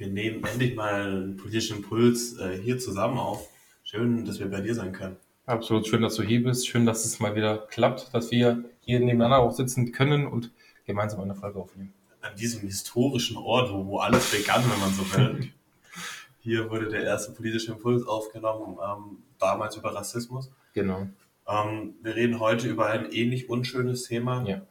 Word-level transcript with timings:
wir 0.00 0.08
nehmen 0.08 0.42
endlich 0.44 0.74
mal 0.74 1.02
einen 1.02 1.36
politischen 1.36 1.76
Impuls 1.76 2.38
äh, 2.38 2.58
hier 2.58 2.78
zusammen 2.78 3.18
auf. 3.18 3.50
Schön, 3.82 4.24
dass 4.24 4.40
wir 4.40 4.50
bei 4.50 4.62
dir 4.62 4.74
sein 4.74 4.92
können. 4.92 5.16
Absolut 5.44 5.86
schön, 5.86 6.00
dass 6.00 6.14
du 6.14 6.22
hier 6.22 6.42
bist. 6.42 6.66
Schön, 6.66 6.86
dass 6.86 7.04
es 7.04 7.20
mal 7.20 7.36
wieder 7.36 7.58
klappt, 7.58 8.14
dass 8.14 8.30
wir 8.30 8.64
hier 8.80 8.98
nebeneinander 8.98 9.40
auch 9.40 9.52
sitzen 9.52 9.92
können 9.92 10.26
und 10.26 10.52
gemeinsam 10.86 11.20
eine 11.20 11.34
Folge 11.34 11.58
aufnehmen. 11.58 11.92
An 12.22 12.34
diesem 12.34 12.62
historischen 12.62 13.36
Ort, 13.36 13.70
wo, 13.72 13.84
wo 13.84 13.98
alles 13.98 14.30
begann, 14.30 14.62
wenn 14.70 14.80
man 14.80 14.90
so 14.90 15.02
will. 15.12 15.52
Hier 16.42 16.70
wurde 16.70 16.88
der 16.88 17.04
erste 17.04 17.32
politische 17.32 17.72
Impuls 17.72 18.06
aufgenommen, 18.06 18.78
ähm, 18.82 19.18
damals 19.38 19.76
über 19.76 19.94
Rassismus. 19.94 20.50
Genau. 20.72 21.08
Ähm, 21.46 21.94
wir 22.02 22.16
reden 22.16 22.40
heute 22.40 22.68
über 22.68 22.86
ein 22.86 23.12
ähnlich 23.12 23.50
unschönes 23.50 24.04
Thema. 24.04 24.46
Ja. 24.48 24.62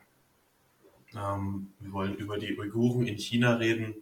Ähm, 1.14 1.72
wir 1.80 1.92
wollen 1.92 2.16
über 2.16 2.40
die 2.40 2.58
Uiguren 2.58 3.06
in 3.06 3.20
China 3.20 3.56
reden 3.56 3.94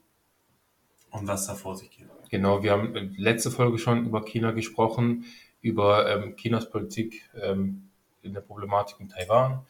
und 1.18 1.28
was 1.28 1.48
da 1.48 1.56
vor 1.56 1.76
sich 1.76 1.90
geht. 1.90 2.08
Genau, 2.30 2.64
wir 2.64 2.72
haben 2.72 2.96
in 2.96 3.16
letzte 3.16 3.52
Folge 3.52 3.78
schon 3.78 4.06
über 4.06 4.24
China 4.24 4.52
gesprochen, 4.52 5.26
über 5.62 6.10
ähm, 6.10 6.36
Chinas 6.36 6.70
Politik 6.70 7.30
ähm, 7.42 7.90
in 8.22 8.34
der 8.34 8.42
Problematik 8.42 9.00
in 9.00 9.10
Taiwan. 9.10 9.66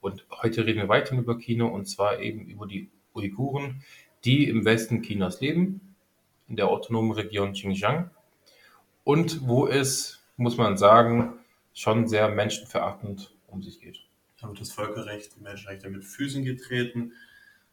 Und 0.00 0.26
heute 0.42 0.66
reden 0.66 0.80
wir 0.80 0.88
weiter 0.88 1.16
über 1.16 1.38
China 1.38 1.66
und 1.66 1.86
zwar 1.86 2.18
eben 2.20 2.46
über 2.46 2.66
die 2.66 2.90
Uiguren, 3.14 3.82
die 4.24 4.48
im 4.48 4.64
Westen 4.64 5.02
Chinas 5.02 5.40
leben 5.40 5.94
in 6.48 6.56
der 6.56 6.68
autonomen 6.68 7.12
Region 7.12 7.52
Xinjiang 7.52 8.10
und 9.04 9.46
wo 9.46 9.66
es, 9.66 10.22
muss 10.36 10.56
man 10.56 10.76
sagen, 10.76 11.34
schon 11.72 12.08
sehr 12.08 12.28
menschenverachtend 12.28 13.34
um 13.46 13.62
sich 13.62 13.80
geht. 13.80 14.00
Da 14.40 14.48
wird 14.48 14.60
das 14.60 14.72
Völkerrecht, 14.72 15.36
die 15.36 15.40
Menschenrechte 15.40 15.88
mit 15.88 16.04
Füßen 16.04 16.44
getreten. 16.44 17.12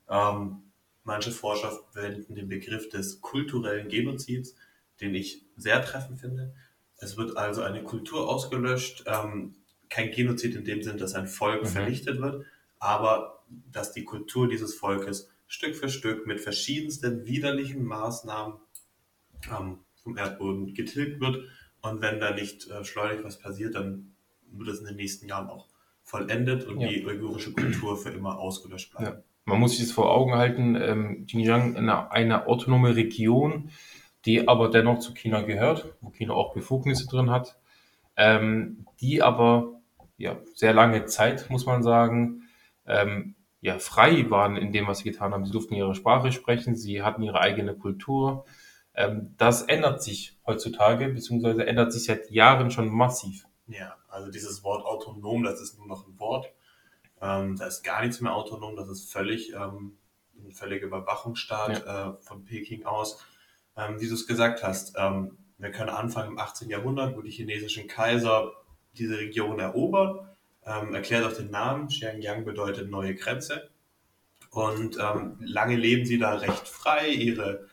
Ähm, 0.09 0.63
manche 1.09 1.31
Forscher 1.31 1.71
verwenden 1.91 2.35
den 2.35 2.47
Begriff 2.47 2.87
des 2.87 3.19
kulturellen 3.19 3.89
Genozids, 3.89 4.55
den 5.01 5.15
ich 5.15 5.43
sehr 5.57 5.83
treffend 5.83 6.19
finde. 6.19 6.53
Es 6.97 7.17
wird 7.17 7.35
also 7.35 7.63
eine 7.63 7.83
Kultur 7.83 8.29
ausgelöscht, 8.29 9.05
ähm, 9.07 9.55
kein 9.89 10.11
Genozid 10.11 10.55
in 10.55 10.65
dem 10.65 10.83
Sinn, 10.83 10.99
dass 10.99 11.15
ein 11.15 11.27
Volk 11.27 11.63
mhm. 11.63 11.67
vernichtet 11.67 12.21
wird, 12.21 12.45
aber 12.77 13.43
dass 13.71 13.91
die 13.91 14.03
Kultur 14.03 14.47
dieses 14.47 14.75
Volkes 14.75 15.29
Stück 15.47 15.75
für 15.75 15.89
Stück 15.89 16.27
mit 16.27 16.39
verschiedensten 16.39 17.25
widerlichen 17.25 17.83
Maßnahmen 17.83 18.59
ähm, 19.51 19.79
vom 20.03 20.15
Erdboden 20.15 20.75
getilgt 20.75 21.19
wird. 21.19 21.43
Und 21.81 22.01
wenn 22.01 22.19
da 22.19 22.35
nicht 22.35 22.69
äh, 22.69 22.83
schleunig 22.83 23.23
was 23.23 23.39
passiert, 23.39 23.73
dann 23.73 24.15
wird 24.51 24.69
es 24.69 24.79
in 24.79 24.85
den 24.85 24.97
nächsten 24.97 25.27
Jahren 25.27 25.49
auch 25.49 25.69
vollendet 26.03 26.67
und 26.67 26.79
ja. 26.81 26.87
die 26.87 27.03
uigurische 27.03 27.51
Kultur 27.51 27.97
für 27.97 28.09
immer 28.09 28.37
ausgelöscht 28.37 28.91
bleiben. 28.91 29.17
Ja. 29.17 29.23
Man 29.45 29.59
muss 29.59 29.71
sich 29.71 29.81
das 29.81 29.91
vor 29.91 30.11
Augen 30.11 30.35
halten, 30.35 30.75
ähm, 30.75 31.25
Xinjiang 31.25 31.75
eine, 31.75 32.11
eine 32.11 32.47
autonome 32.47 32.95
Region, 32.95 33.71
die 34.25 34.47
aber 34.47 34.69
dennoch 34.69 34.99
zu 34.99 35.13
China 35.13 35.41
gehört, 35.41 35.93
wo 36.01 36.11
China 36.11 36.33
auch 36.33 36.53
Befugnisse 36.53 37.07
drin 37.07 37.31
hat, 37.31 37.57
ähm, 38.15 38.85
die 38.99 39.23
aber 39.23 39.81
ja, 40.17 40.37
sehr 40.53 40.73
lange 40.73 41.05
Zeit, 41.05 41.49
muss 41.49 41.65
man 41.65 41.81
sagen, 41.81 42.43
ähm, 42.85 43.35
ja, 43.61 43.79
frei 43.79 44.29
waren 44.29 44.57
in 44.57 44.71
dem, 44.71 44.87
was 44.87 44.99
sie 44.99 45.11
getan 45.11 45.33
haben. 45.33 45.45
Sie 45.45 45.51
durften 45.51 45.73
ihre 45.75 45.95
Sprache 45.95 46.31
sprechen, 46.31 46.75
sie 46.75 47.01
hatten 47.01 47.23
ihre 47.23 47.39
eigene 47.39 47.75
Kultur, 47.75 48.45
ähm, 48.99 49.33
das 49.37 49.61
ändert 49.61 50.03
sich 50.03 50.37
heutzutage, 50.45 51.09
beziehungsweise 51.09 51.65
ändert 51.65 51.93
sich 51.93 52.03
seit 52.03 52.29
Jahren 52.31 52.69
schon 52.69 52.89
massiv. 52.89 53.45
Ja, 53.67 53.95
also 54.09 54.29
dieses 54.29 54.63
Wort 54.63 54.85
autonom, 54.85 55.43
das 55.43 55.61
ist 55.61 55.77
nur 55.77 55.87
noch 55.87 56.05
ein 56.05 56.19
Wort. 56.19 56.51
Ähm, 57.21 57.57
da 57.57 57.67
ist 57.67 57.83
gar 57.83 58.01
nichts 58.01 58.21
mehr 58.21 58.33
autonom, 58.33 58.75
das 58.75 58.89
ist 58.89 59.11
völlig 59.11 59.53
ähm, 59.53 59.97
ein 60.45 60.51
völliger 60.51 60.87
Überwachungsstaat 60.87 61.85
ja. 61.85 62.09
äh, 62.09 62.13
von 62.21 62.45
Peking 62.45 62.85
aus. 62.85 63.23
Ähm, 63.75 63.99
wie 63.99 64.07
du 64.07 64.13
es 64.13 64.27
gesagt 64.27 64.63
hast, 64.63 64.95
ähm, 64.97 65.37
wir 65.57 65.71
können 65.71 65.89
anfangen 65.89 66.31
im 66.31 66.39
18. 66.39 66.69
Jahrhundert, 66.69 67.15
wo 67.15 67.21
die 67.21 67.31
chinesischen 67.31 67.87
Kaiser 67.87 68.51
diese 68.97 69.17
Region 69.17 69.59
erobern. 69.59 70.29
Ähm, 70.65 70.93
erklärt 70.93 71.25
auch 71.25 71.35
den 71.35 71.51
Namen. 71.51 71.87
Xiangyang 71.87 72.45
bedeutet 72.45 72.89
neue 72.89 73.15
Grenze. 73.15 73.69
Und 74.51 74.97
ähm, 74.99 75.37
lange 75.39 75.75
leben 75.75 76.05
sie 76.05 76.17
da 76.17 76.35
recht 76.35 76.67
frei. 76.67 77.09
Ihre 77.09 77.67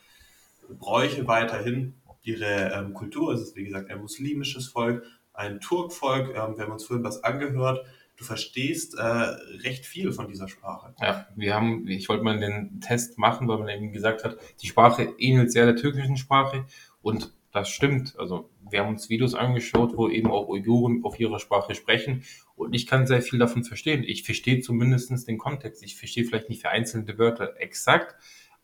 Bräuche 0.68 1.26
weiterhin. 1.26 1.94
Ihre 2.22 2.72
ähm, 2.72 2.92
Kultur 2.92 3.32
es 3.32 3.40
ist, 3.40 3.56
wie 3.56 3.64
gesagt, 3.64 3.88
ein 3.88 4.00
muslimisches 4.00 4.68
Volk, 4.68 5.04
ein 5.32 5.60
Turkvolk. 5.60 6.30
Ähm, 6.30 6.56
wir 6.56 6.64
haben 6.64 6.72
uns 6.72 6.84
vorhin 6.84 7.04
was 7.04 7.22
angehört. 7.22 7.86
Du 8.16 8.25
verstehst 8.25 8.94
äh, 8.94 9.03
recht 9.03 9.84
viel 9.84 10.10
von 10.10 10.27
dieser 10.27 10.49
Sprache. 10.49 10.94
Ja, 11.00 11.27
wir 11.37 11.54
haben, 11.54 11.87
ich 11.87 12.09
wollte 12.09 12.25
mal 12.25 12.38
den 12.38 12.81
Test 12.81 13.19
machen, 13.19 13.47
weil 13.47 13.59
man 13.59 13.69
eben 13.69 13.93
gesagt 13.93 14.25
hat, 14.25 14.38
die 14.62 14.69
Sprache 14.69 15.15
ähnelt 15.19 15.53
sehr 15.53 15.66
der 15.66 15.77
türkischen 15.77 16.16
Sprache 16.16 16.65
und 17.03 17.34
das 17.53 17.69
stimmt. 17.69 18.19
Also 18.19 18.49
wir 18.71 18.81
haben 18.81 18.88
uns 18.88 19.10
Videos 19.10 19.34
angeschaut, 19.34 19.97
wo 19.97 20.09
eben 20.09 20.31
auch 20.31 20.49
Uiguren 20.49 21.04
auf 21.04 21.21
ihrer 21.21 21.38
Sprache 21.38 21.75
sprechen 21.75 22.25
und 22.54 22.75
ich 22.75 22.87
kann 22.87 23.06
sehr 23.06 23.21
viel 23.21 23.38
davon 23.38 23.65
verstehen. 23.65 24.03
Ich 24.03 24.25
verstehe 24.25 24.60
zumindest 24.60 25.28
den 25.28 25.38
Kontext. 25.38 25.83
Ich 25.83 25.97
verstehe 25.97 26.25
vielleicht 26.25 26.48
nicht 26.48 26.62
für 26.62 26.71
einzelne 26.71 27.19
Wörter 27.19 27.54
exakt, 27.59 28.15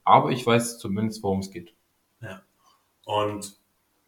aber 0.03 0.31
ich 0.31 0.47
weiß 0.47 0.79
zumindest, 0.79 1.23
worum 1.23 1.41
es 1.41 1.51
geht. 1.51 1.75
Ja. 2.21 2.43
Und 3.05 3.59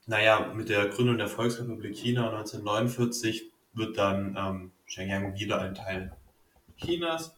naja, 0.07 0.53
mit 0.55 0.69
der 0.69 0.89
Gründung 0.89 1.19
der 1.19 1.29
Volksrepublik 1.29 1.97
China 1.97 2.31
1949 2.31 3.51
wird 3.73 3.99
dann 3.99 4.37
ähm, 4.39 4.71
Shenyang 4.95 5.35
wieder 5.35 5.61
ein 5.61 5.75
Teil 5.75 6.17
Chinas. 6.77 7.37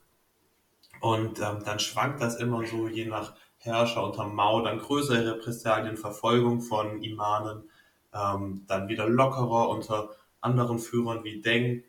Und 1.01 1.41
ähm, 1.41 1.63
dann 1.65 1.79
schwankt 1.79 2.21
das 2.21 2.37
immer 2.37 2.67
so, 2.67 2.87
je 2.89 3.07
nach 3.07 3.35
Herrscher 3.59 4.05
unter 4.05 4.27
Mao, 4.27 4.61
dann 4.63 4.79
größere 4.79 5.35
Repressalien, 5.35 5.97
Verfolgung 5.97 6.61
von 6.61 7.03
Imanen, 7.03 7.71
ähm, 8.13 8.65
dann 8.67 8.89
wieder 8.89 9.09
lockerer 9.09 9.71
unter 9.71 10.11
anderen 10.41 10.79
Führern 10.79 11.25
wie 11.25 11.41
Deng. 11.41 11.83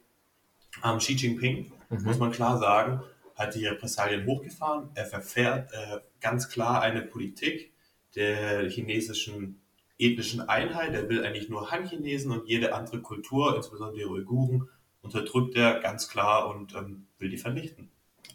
Ähm, 0.83 0.99
Xi 0.99 1.13
Jinping, 1.13 1.71
mhm. 1.89 2.03
muss 2.03 2.17
man 2.17 2.31
klar 2.31 2.57
sagen, 2.57 3.01
hat 3.35 3.53
die 3.55 3.65
Repressalien 3.65 4.25
hochgefahren. 4.25 4.89
Er 4.95 5.05
verfährt 5.05 5.71
äh, 5.73 5.99
ganz 6.21 6.49
klar 6.49 6.81
eine 6.81 7.01
Politik, 7.01 7.73
der 8.15 8.69
chinesischen 8.69 9.61
ethnischen 9.99 10.47
Einheit. 10.47 10.93
Er 10.93 11.09
will 11.09 11.25
eigentlich 11.25 11.49
nur 11.49 11.71
Han-Chinesen 11.71 12.31
und 12.31 12.47
jede 12.47 12.73
andere 12.73 13.01
Kultur, 13.01 13.55
insbesondere 13.55 13.97
die 13.97 14.05
Uiguren, 14.05 14.69
unterdrückt 15.07 15.55
er 15.55 15.79
ganz 15.79 16.09
klar 16.09 16.47
und 16.49 16.75
ähm, 16.75 17.07
will 17.19 17.29
die 17.29 17.37
vernichten. 17.37 17.89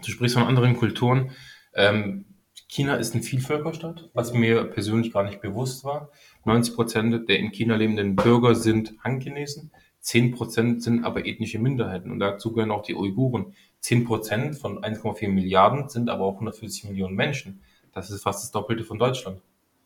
Du 0.05 0.11
sprichst 0.11 0.37
von 0.37 0.47
anderen 0.47 0.77
Kulturen. 0.77 1.33
Ähm, 1.75 2.25
China 2.69 2.97
ist 2.97 3.15
ein 3.15 3.23
Vielvölkerstaat, 3.23 4.09
was 4.15 4.33
mir 4.33 4.65
persönlich 4.65 5.13
gar 5.13 5.25
nicht 5.25 5.43
bewusst 5.43 5.85
war. 5.85 6.11
90 6.45 6.75
Prozent 6.75 7.29
der 7.29 7.39
in 7.39 7.53
China 7.53 7.77
lebenden 7.77 8.17
Bürger 8.17 8.55
sind 8.55 8.95
Han-Chinesen. 9.05 9.71
10 10.01 10.33
Prozent 10.33 10.83
sind 10.83 11.05
aber 11.05 11.27
ethnische 11.27 11.59
Minderheiten 11.59 12.11
und 12.11 12.19
dazu 12.19 12.53
gehören 12.53 12.73
auch 12.73 12.83
die 12.83 12.95
Uiguren. 12.95 13.55
10 13.81 14.05
Prozent 14.05 14.57
von 14.57 14.83
1,4 14.83 15.29
Milliarden 15.29 15.89
sind 15.89 16.09
aber 16.09 16.25
auch 16.25 16.35
140 16.35 16.85
Millionen 16.85 17.15
Menschen. 17.15 17.61
Das 17.93 18.11
ist 18.11 18.23
fast 18.23 18.43
das 18.43 18.51
Doppelte 18.51 18.85
von 18.85 18.99
Deutschland. 18.99 19.41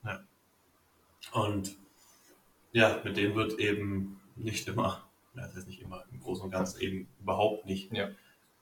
Ja. 0.04 0.20
Und 1.32 1.76
ja, 2.72 3.00
mit 3.04 3.16
dem 3.16 3.34
wird 3.34 3.58
eben 3.58 4.20
nicht 4.36 4.68
immer, 4.68 5.05
das 5.42 5.56
heißt 5.56 5.66
nicht 5.66 5.82
immer, 5.82 6.04
im 6.10 6.20
Großen 6.20 6.44
und 6.44 6.50
Ganzen 6.50 6.80
eben 6.80 7.08
überhaupt 7.20 7.66
nicht 7.66 7.92
ja. 7.92 8.08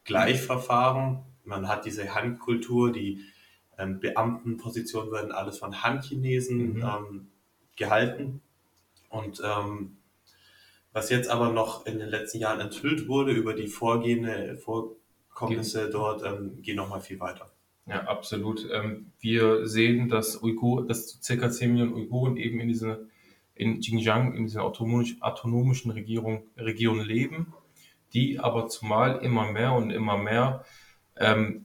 gleich 0.05 0.41
verfahren. 0.41 1.25
Man 1.45 1.69
hat 1.69 1.85
diese 1.85 2.15
Handkultur, 2.15 2.93
die 2.93 3.25
ähm, 3.79 4.01
Beamtenpositionen 4.01 5.13
werden 5.13 5.33
alles 5.33 5.59
von 5.59 5.83
Handchinesen 5.83 6.75
mhm. 6.75 6.83
ähm, 6.83 7.27
gehalten. 7.77 8.41
Und 9.09 9.43
ähm, 9.45 9.97
was 10.93 11.11
jetzt 11.11 11.29
aber 11.29 11.51
noch 11.51 11.87
in 11.87 11.99
den 11.99 12.09
letzten 12.09 12.39
Jahren 12.39 12.61
enthüllt 12.61 13.09
wurde 13.09 13.33
über 13.33 13.55
die 13.55 13.69
vorgehende 13.69 14.57
Vorkommnisse 14.57 15.91
dort, 15.91 16.25
ähm, 16.25 16.63
gehen 16.63 16.77
nochmal 16.77 17.01
viel 17.01 17.21
weiter. 17.21 17.51
Ja, 17.87 18.05
absolut. 18.05 18.67
Ähm, 18.73 19.13
wir 19.21 19.67
sehen, 19.67 20.09
dass 20.09 20.43
Uigur, 20.43 20.87
dass 20.87 21.21
circa 21.23 21.51
10 21.51 21.73
Millionen 21.73 21.95
Uiguren 21.95 22.37
eben 22.37 22.61
in 22.61 22.69
dieser 22.69 23.01
in 23.55 23.81
Xinjiang, 23.81 24.35
in 24.35 24.45
dieser 24.45 24.65
autonomischen 24.65 25.91
Regierung, 25.91 26.45
Region 26.57 27.01
leben, 27.01 27.55
die 28.13 28.39
aber 28.39 28.69
zumal 28.69 29.19
immer 29.19 29.51
mehr 29.53 29.73
und 29.73 29.91
immer 29.91 30.19
mehr 30.19 30.65
ähm, 31.17 31.65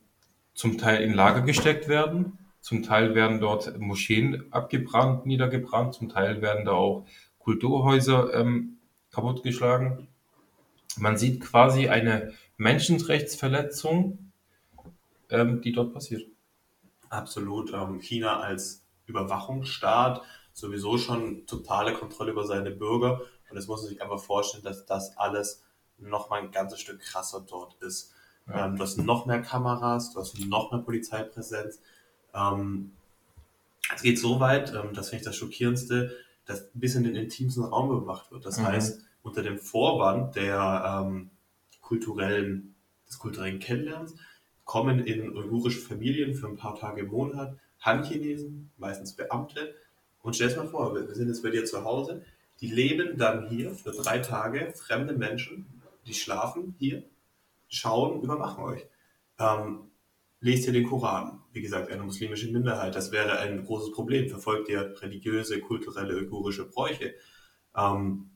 zum 0.54 0.78
Teil 0.78 1.02
in 1.02 1.14
Lager 1.14 1.42
gesteckt 1.42 1.88
werden, 1.88 2.38
zum 2.62 2.84
Teil 2.84 3.16
werden 3.16 3.40
dort 3.40 3.80
Moscheen 3.80 4.52
abgebrannt, 4.52 5.26
niedergebrannt, 5.26 5.94
zum 5.94 6.10
Teil 6.10 6.42
werden 6.42 6.66
da 6.66 6.74
auch 6.74 7.06
Kulturhäuser 7.40 8.34
ähm, 8.34 8.78
kaputtgeschlagen. 9.12 10.08
Man 10.98 11.18
sieht 11.18 11.42
quasi 11.42 11.88
eine 11.88 12.34
Menschenrechtsverletzung 12.58 14.30
ähm, 15.30 15.62
die 15.62 15.72
dort 15.72 15.94
passiert. 15.94 16.28
Absolut. 17.10 17.74
Ähm, 17.74 18.00
China 18.02 18.40
als 18.40 18.86
Überwachungsstaat 19.06 20.22
sowieso 20.60 20.98
schon 20.98 21.46
totale 21.46 21.94
Kontrolle 21.94 22.32
über 22.32 22.46
seine 22.46 22.72
Bürger. 22.72 23.22
Und 23.50 23.58
es 23.58 23.68
muss 23.68 23.82
man 23.82 23.90
sich 23.90 24.02
einfach 24.02 24.20
vorstellen, 24.20 24.64
dass 24.64 24.86
das 24.86 25.18
alles 25.18 25.64
noch 25.98 26.30
mal 26.30 26.42
ein 26.42 26.52
ganzes 26.52 26.80
Stück 26.80 27.00
krasser 27.02 27.46
dort 27.50 27.76
ist. 27.82 28.14
Ja. 28.48 28.66
Ähm, 28.68 28.76
du 28.76 28.84
hast 28.84 28.98
noch 28.98 29.26
mehr 29.26 29.42
Kameras, 29.42 30.14
du 30.14 30.20
hast 30.20 30.38
noch 30.40 30.72
mehr 30.72 30.82
Polizeipräsenz. 30.82 31.82
Ähm, 32.34 32.92
Es 33.96 34.04
geht 34.04 34.20
so 34.20 34.40
weit, 34.40 34.72
ähm, 34.76 34.94
das 34.94 35.10
finde 35.10 35.22
ich 35.22 35.26
das 35.26 35.36
Schockierendste, 35.36 36.16
dass 36.46 36.70
bis 36.76 36.94
in 36.96 37.04
den 37.04 37.16
intimsten 37.16 37.64
Raum 37.64 37.90
überwacht 37.92 38.32
wird. 38.32 38.46
Das 38.46 38.60
Mhm. 38.60 38.68
heißt, 38.68 39.02
unter 39.24 39.42
dem 39.42 39.58
Vorwand 39.58 40.36
der 40.36 41.04
ähm, 41.08 41.32
kulturellen, 41.82 42.76
des 43.08 43.18
kulturellen 43.18 43.60
Kennenlernens 43.60 44.16
kommen 44.64 45.00
in 45.00 45.36
uigurische 45.36 45.80
Familien 45.80 46.36
für 46.36 46.48
ein 46.48 46.56
paar 46.56 46.76
Tage 46.76 47.02
im 47.02 47.08
Monat 47.08 47.58
Han-Chinesen, 47.82 48.70
meistens 48.78 49.14
Beamte. 49.16 49.74
Und 50.22 50.36
stell 50.36 50.50
dir 50.50 50.58
mal 50.58 50.68
vor, 50.68 50.96
wir 50.96 51.14
sind 51.14 51.28
jetzt 51.28 51.44
bei 51.44 51.50
dir 51.50 51.66
zu 51.66 51.84
Hause, 51.84 52.24
die 52.62 52.72
leben 52.72 53.18
dann 53.18 53.48
hier 53.48 53.74
für 53.74 53.92
drei 53.92 54.20
Tage, 54.20 54.74
fremde 54.76 55.14
Menschen, 55.14 55.66
die 56.06 56.14
schlafen 56.14 56.76
hier, 56.78 57.04
schauen, 57.68 58.22
überwachen 58.22 58.64
euch. 58.64 58.86
Ähm, 59.40 59.90
lest 60.42 60.68
ihr 60.68 60.74
den 60.74 60.88
Koran, 60.88 61.42
wie 61.54 61.62
gesagt, 61.62 61.92
eine 61.92 62.04
muslimische 62.04 62.52
Minderheit, 62.52 62.96
das 62.96 63.12
wäre 63.12 63.40
ein 63.40 63.64
großes 63.66 63.92
Problem. 63.92 64.30
Verfolgt 64.30 64.70
ihr 64.70 64.94
religiöse, 65.02 65.60
kulturelle, 65.62 66.16
uigurische 66.18 66.66
Bräuche? 66.66 67.14
Ähm, 67.76 68.32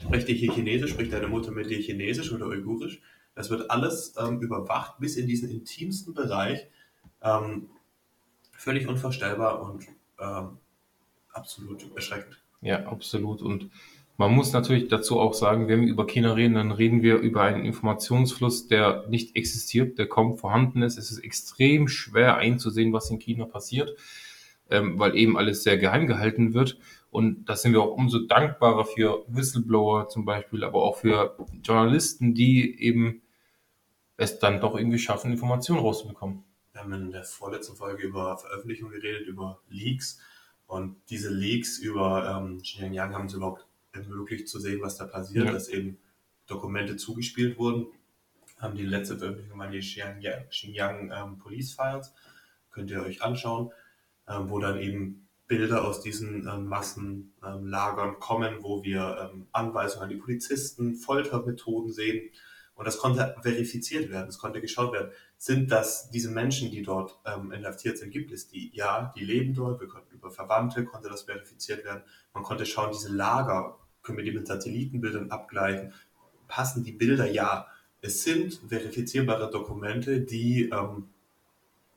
spricht 0.00 0.28
ihr 0.28 0.34
hier 0.34 0.52
Chinesisch, 0.52 0.92
spricht 0.92 1.12
deine 1.12 1.28
Mutter 1.28 1.50
mit 1.50 1.68
dir 1.70 1.78
Chinesisch 1.78 2.32
oder 2.32 2.46
Uigurisch? 2.46 3.02
Das 3.34 3.50
wird 3.50 3.70
alles 3.70 4.14
ähm, 4.18 4.40
überwacht 4.40 4.98
bis 4.98 5.16
in 5.16 5.26
diesen 5.26 5.50
intimsten 5.50 6.14
Bereich. 6.14 6.66
Ähm, 7.22 7.68
völlig 8.52 8.88
unvorstellbar 8.88 9.62
und 9.62 9.86
ähm, 10.18 10.58
absolut 11.38 11.94
erschreckend. 11.94 12.38
Ja, 12.60 12.86
absolut. 12.86 13.42
Und 13.42 13.70
man 14.16 14.32
muss 14.34 14.52
natürlich 14.52 14.88
dazu 14.88 15.20
auch 15.20 15.32
sagen, 15.32 15.68
wenn 15.68 15.82
wir 15.82 15.88
über 15.88 16.06
China 16.06 16.32
reden, 16.32 16.54
dann 16.54 16.72
reden 16.72 17.02
wir 17.02 17.18
über 17.18 17.42
einen 17.42 17.64
Informationsfluss, 17.64 18.66
der 18.66 19.06
nicht 19.08 19.36
existiert, 19.36 19.96
der 19.96 20.08
kaum 20.08 20.36
vorhanden 20.36 20.82
ist. 20.82 20.98
Es 20.98 21.12
ist 21.12 21.20
extrem 21.20 21.86
schwer 21.86 22.36
einzusehen, 22.36 22.92
was 22.92 23.10
in 23.10 23.20
China 23.20 23.44
passiert, 23.44 23.96
ähm, 24.70 24.98
weil 24.98 25.16
eben 25.16 25.38
alles 25.38 25.62
sehr 25.62 25.78
geheim 25.78 26.08
gehalten 26.08 26.52
wird. 26.52 26.78
Und 27.10 27.46
da 27.46 27.56
sind 27.56 27.72
wir 27.72 27.80
auch 27.80 27.96
umso 27.96 28.18
dankbarer 28.18 28.84
für 28.84 29.24
Whistleblower 29.28 30.08
zum 30.08 30.24
Beispiel, 30.24 30.64
aber 30.64 30.82
auch 30.82 30.96
für 30.96 31.36
Journalisten, 31.62 32.34
die 32.34 32.82
eben 32.82 33.22
es 34.16 34.40
dann 34.40 34.60
doch 34.60 34.76
irgendwie 34.76 34.98
schaffen, 34.98 35.30
Informationen 35.30 35.80
rauszubekommen. 35.80 36.42
Wir 36.72 36.82
haben 36.82 36.92
in 36.92 37.12
der 37.12 37.24
vorletzten 37.24 37.76
Folge 37.76 38.02
über 38.02 38.36
Veröffentlichungen 38.36 38.92
geredet, 38.92 39.26
über 39.26 39.60
Leaks. 39.68 40.20
Und 40.68 40.96
diese 41.08 41.30
Leaks 41.30 41.78
über 41.78 42.38
ähm, 42.38 42.60
Xinjiang 42.60 43.14
haben 43.14 43.26
es 43.26 43.32
überhaupt 43.32 43.66
ermöglicht 43.92 44.48
zu 44.48 44.60
sehen, 44.60 44.80
was 44.82 44.96
da 44.96 45.06
passiert, 45.06 45.46
Ja. 45.46 45.52
dass 45.52 45.68
eben 45.68 45.96
Dokumente 46.46 46.96
zugespielt 46.96 47.58
wurden. 47.58 47.86
Haben 48.58 48.76
die 48.76 48.84
letzte 48.84 49.16
Veröffentlichung 49.18 49.58
waren 49.58 49.72
die 49.72 49.78
Xinjiang, 49.80 50.46
Xinjiang 50.50 51.10
ähm, 51.10 51.38
Police 51.38 51.72
Files. 51.72 52.12
Könnt 52.70 52.90
ihr 52.90 53.02
euch 53.02 53.22
anschauen, 53.22 53.72
ähm, 54.28 54.50
wo 54.50 54.58
dann 54.58 54.78
eben 54.78 55.26
Bilder 55.46 55.86
aus 55.86 56.02
diesen 56.02 56.46
ähm, 56.46 56.66
Massenlagern 56.66 58.18
kommen, 58.20 58.56
wo 58.62 58.84
wir 58.84 59.30
ähm, 59.32 59.46
Anweisungen 59.52 60.02
an 60.04 60.10
die 60.10 60.16
Polizisten, 60.16 60.96
Foltermethoden 60.96 61.90
sehen. 61.92 62.30
Und 62.74 62.86
das 62.86 62.98
konnte 62.98 63.34
verifiziert 63.40 64.10
werden, 64.10 64.28
es 64.28 64.38
konnte 64.38 64.60
geschaut 64.60 64.92
werden 64.92 65.10
sind 65.38 65.70
das 65.70 66.10
diese 66.10 66.30
Menschen, 66.30 66.70
die 66.70 66.82
dort 66.82 67.16
ähm, 67.24 67.52
inhaftiert 67.52 67.96
sind, 67.96 68.10
gibt 68.10 68.32
es 68.32 68.48
die? 68.48 68.70
Ja, 68.74 69.14
die 69.16 69.24
leben 69.24 69.54
dort. 69.54 69.80
Wir 69.80 69.86
konnten 69.86 70.16
über 70.16 70.32
Verwandte 70.32 70.84
konnte 70.84 71.08
das 71.08 71.22
verifiziert 71.22 71.84
werden. 71.84 72.02
Man 72.34 72.42
konnte 72.42 72.66
schauen, 72.66 72.90
diese 72.92 73.12
Lager 73.12 73.78
können 74.02 74.18
wir 74.18 74.24
die 74.24 74.32
mit 74.32 74.48
Satellitenbildern 74.48 75.30
abgleichen. 75.30 75.94
Passen 76.48 76.82
die 76.82 76.92
Bilder? 76.92 77.30
Ja. 77.30 77.68
Es 78.00 78.24
sind 78.24 78.60
verifizierbare 78.68 79.50
Dokumente, 79.50 80.20
die 80.20 80.70
ähm, 80.70 81.08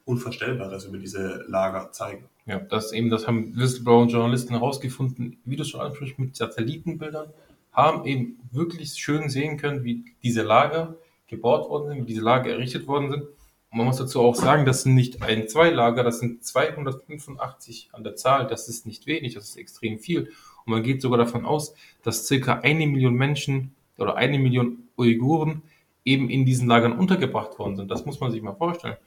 Unvorstellbares 0.05 0.85
über 0.85 0.97
diese 0.97 1.43
Lager 1.47 1.91
zeigen. 1.91 2.29
Ja, 2.45 2.59
das 2.59 2.91
eben, 2.91 3.09
das 3.09 3.27
haben 3.27 3.55
Whistleblower 3.55 4.03
und 4.03 4.11
Journalisten 4.11 4.53
herausgefunden, 4.53 5.39
wie 5.45 5.55
du 5.55 5.63
schon 5.63 5.81
ansprichst, 5.81 6.19
mit 6.19 6.35
Satellitenbildern, 6.35 7.29
haben 7.71 8.05
eben 8.05 8.39
wirklich 8.51 8.93
schön 8.93 9.29
sehen 9.29 9.57
können, 9.57 9.83
wie 9.83 10.05
diese 10.21 10.41
Lager 10.41 10.95
gebaut 11.31 11.67
worden 11.69 11.89
sind, 11.89 12.01
wie 12.01 12.05
diese 12.05 12.21
Lager 12.21 12.51
errichtet 12.51 12.85
worden 12.85 13.09
sind. 13.09 13.23
Und 13.23 13.77
man 13.77 13.87
muss 13.87 13.97
dazu 13.97 14.19
auch 14.21 14.35
sagen, 14.35 14.65
das 14.65 14.83
sind 14.83 14.93
nicht 14.93 15.23
ein, 15.23 15.47
zwei 15.47 15.69
Lager, 15.69 16.03
das 16.03 16.19
sind 16.19 16.43
285 16.43 17.89
an 17.93 18.03
der 18.03 18.15
Zahl. 18.15 18.45
Das 18.47 18.67
ist 18.67 18.85
nicht 18.85 19.07
wenig, 19.07 19.33
das 19.33 19.45
ist 19.49 19.55
extrem 19.55 19.97
viel. 19.97 20.31
Und 20.65 20.73
man 20.73 20.83
geht 20.83 21.01
sogar 21.01 21.17
davon 21.17 21.45
aus, 21.45 21.73
dass 22.03 22.27
circa 22.27 22.59
eine 22.59 22.85
Million 22.85 23.15
Menschen 23.15 23.73
oder 23.97 24.15
eine 24.15 24.37
Million 24.37 24.89
Uiguren 24.97 25.63
eben 26.03 26.29
in 26.29 26.45
diesen 26.45 26.67
Lagern 26.67 26.97
untergebracht 26.97 27.57
worden 27.57 27.77
sind. 27.77 27.89
Das 27.89 28.05
muss 28.05 28.19
man 28.19 28.31
sich 28.31 28.41
mal 28.41 28.55
vorstellen. 28.55 28.97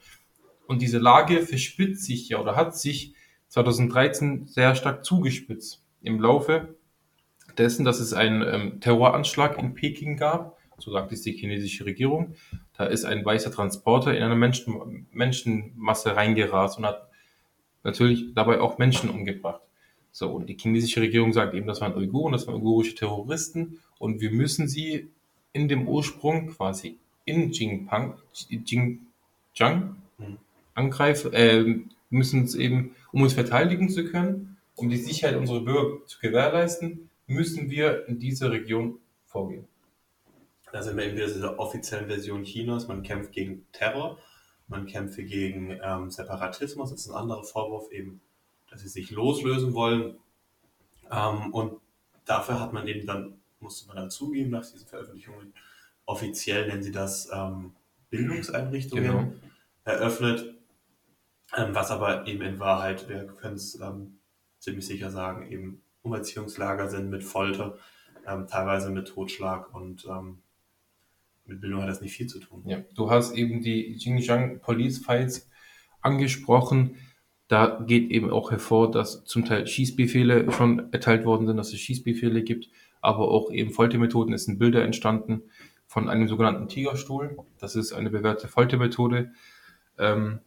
Und 0.67 0.81
diese 0.81 0.97
Lage 0.97 1.41
verspitzt 1.41 2.03
sich 2.03 2.29
ja 2.29 2.39
oder 2.39 2.55
hat 2.55 2.75
sich 2.75 3.13
2013 3.49 4.47
sehr 4.47 4.73
stark 4.73 5.05
zugespitzt. 5.05 5.83
Im 6.01 6.19
Laufe 6.19 6.75
dessen, 7.57 7.85
dass 7.85 7.99
es 7.99 8.13
einen 8.13 8.41
ähm, 8.41 8.79
Terroranschlag 8.81 9.59
in 9.59 9.75
Peking 9.75 10.17
gab, 10.17 10.57
so 10.77 10.91
sagt 10.91 11.11
es 11.11 11.21
die 11.21 11.33
chinesische 11.33 11.85
Regierung. 11.85 12.35
Da 12.77 12.85
ist 12.85 13.05
ein 13.05 13.23
weißer 13.23 13.51
Transporter 13.51 14.15
in 14.15 14.23
eine 14.23 14.35
Menschen, 14.35 15.07
Menschenmasse 15.11 16.15
reingerast 16.15 16.77
und 16.77 16.85
hat 16.85 17.09
natürlich 17.83 18.33
dabei 18.33 18.59
auch 18.59 18.77
Menschen 18.77 19.09
umgebracht. 19.09 19.61
So, 20.11 20.31
und 20.31 20.47
die 20.47 20.57
chinesische 20.57 21.01
Regierung 21.01 21.33
sagt 21.33 21.53
eben, 21.53 21.67
das 21.67 21.81
waren 21.81 21.95
Uiguren, 21.95 22.31
das 22.31 22.47
waren 22.47 22.55
uigurische 22.55 22.95
Terroristen 22.95 23.79
und 23.99 24.21
wir 24.21 24.31
müssen 24.31 24.67
sie 24.67 25.09
in 25.53 25.67
dem 25.67 25.87
Ursprung 25.87 26.47
quasi 26.47 26.97
in 27.25 27.51
Xinjiang, 27.51 28.15
Xinjiang 28.33 29.95
Mhm. 30.17 30.37
angreifen, 30.73 31.33
äh, 31.33 31.65
müssen 32.09 32.41
uns 32.41 32.55
eben, 32.55 32.95
um 33.11 33.21
uns 33.21 33.33
verteidigen 33.33 33.89
zu 33.89 34.05
können, 34.05 34.57
um 34.75 34.89
die 34.89 34.97
Sicherheit 34.97 35.35
unserer 35.35 35.61
Bürger 35.61 36.05
zu 36.05 36.19
gewährleisten, 36.19 37.09
müssen 37.27 37.69
wir 37.69 38.07
in 38.07 38.19
diese 38.19 38.51
Region 38.51 38.99
vorgehen. 39.25 39.67
Da 40.75 40.83
sind 40.83 40.97
wir 40.97 41.05
eben 41.05 41.15
wieder 41.15 41.27
in 41.27 41.33
dieser 41.35 41.57
offiziellen 41.57 42.07
Version 42.07 42.43
Chinas. 42.43 42.89
Man 42.89 43.01
kämpft 43.01 43.31
gegen 43.31 43.65
Terror, 43.71 44.19
man 44.67 44.85
kämpft 44.85 45.15
gegen 45.15 45.79
ähm, 45.81 46.11
Separatismus. 46.11 46.89
Das 46.91 46.99
ist 46.99 47.07
ein 47.07 47.15
anderer 47.15 47.45
Vorwurf 47.45 47.89
eben, 47.93 48.19
dass 48.69 48.81
sie 48.81 48.89
sich 48.89 49.09
loslösen 49.09 49.73
wollen. 49.73 50.17
Ähm, 51.09 51.53
und 51.53 51.79
dafür 52.25 52.59
hat 52.59 52.73
man 52.73 52.89
eben 52.89 53.07
dann, 53.07 53.39
musste 53.61 53.87
man 53.87 53.95
dann 53.95 54.11
zugeben, 54.11 54.49
nach 54.49 54.69
diesen 54.69 54.85
Veröffentlichungen, 54.85 55.53
offiziell 56.05 56.67
nennen 56.67 56.83
sie 56.83 56.91
das 56.91 57.29
ähm, 57.31 57.71
Bildungseinrichtungen 58.09 59.05
Genau. 59.05 59.31
eröffnet. 59.85 60.55
Ähm, 61.55 61.73
was 61.73 61.89
aber 61.89 62.27
eben 62.27 62.41
in 62.41 62.59
Wahrheit, 62.59 63.07
wir 63.07 63.27
können 63.27 63.55
es 63.55 63.79
ähm, 63.79 64.19
ziemlich 64.59 64.85
sicher 64.85 65.09
sagen, 65.09 65.49
eben 65.49 65.81
Umerziehungslager 66.01 66.89
sind 66.89 67.09
mit 67.09 67.23
Folter, 67.23 67.77
ähm, 68.27 68.45
teilweise 68.47 68.89
mit 68.89 69.07
Totschlag 69.07 69.73
und 69.73 70.03
ähm, 70.09 70.41
mit 71.45 71.61
Bildung 71.61 71.81
hat 71.81 71.89
das 71.89 72.01
nicht 72.01 72.13
viel 72.13 72.27
zu 72.27 72.39
tun. 72.39 72.63
Ja, 72.65 72.83
du 72.95 73.09
hast 73.09 73.35
eben 73.35 73.61
die 73.61 73.95
Xinjiang 73.95 74.59
Police 74.59 74.99
Files 74.99 75.49
angesprochen. 76.01 76.97
Da 77.47 77.83
geht 77.85 78.09
eben 78.09 78.31
auch 78.31 78.51
hervor, 78.51 78.89
dass 78.89 79.23
zum 79.25 79.45
Teil 79.45 79.67
Schießbefehle 79.67 80.51
schon 80.51 80.91
erteilt 80.91 81.25
worden 81.25 81.45
sind, 81.45 81.57
dass 81.57 81.73
es 81.73 81.79
Schießbefehle 81.79 82.43
gibt, 82.43 82.69
aber 83.01 83.29
auch 83.29 83.51
eben 83.51 83.71
Foltermethoden. 83.71 84.33
Es 84.33 84.45
sind 84.45 84.57
Bilder 84.57 84.83
entstanden 84.83 85.43
von 85.85 86.09
einem 86.09 86.27
sogenannten 86.27 86.67
Tigerstuhl. 86.67 87.37
Das 87.59 87.75
ist 87.75 87.93
eine 87.93 88.09
bewährte 88.09 88.47
Foltermethode. 88.47 89.31
Ähm, 89.99 90.39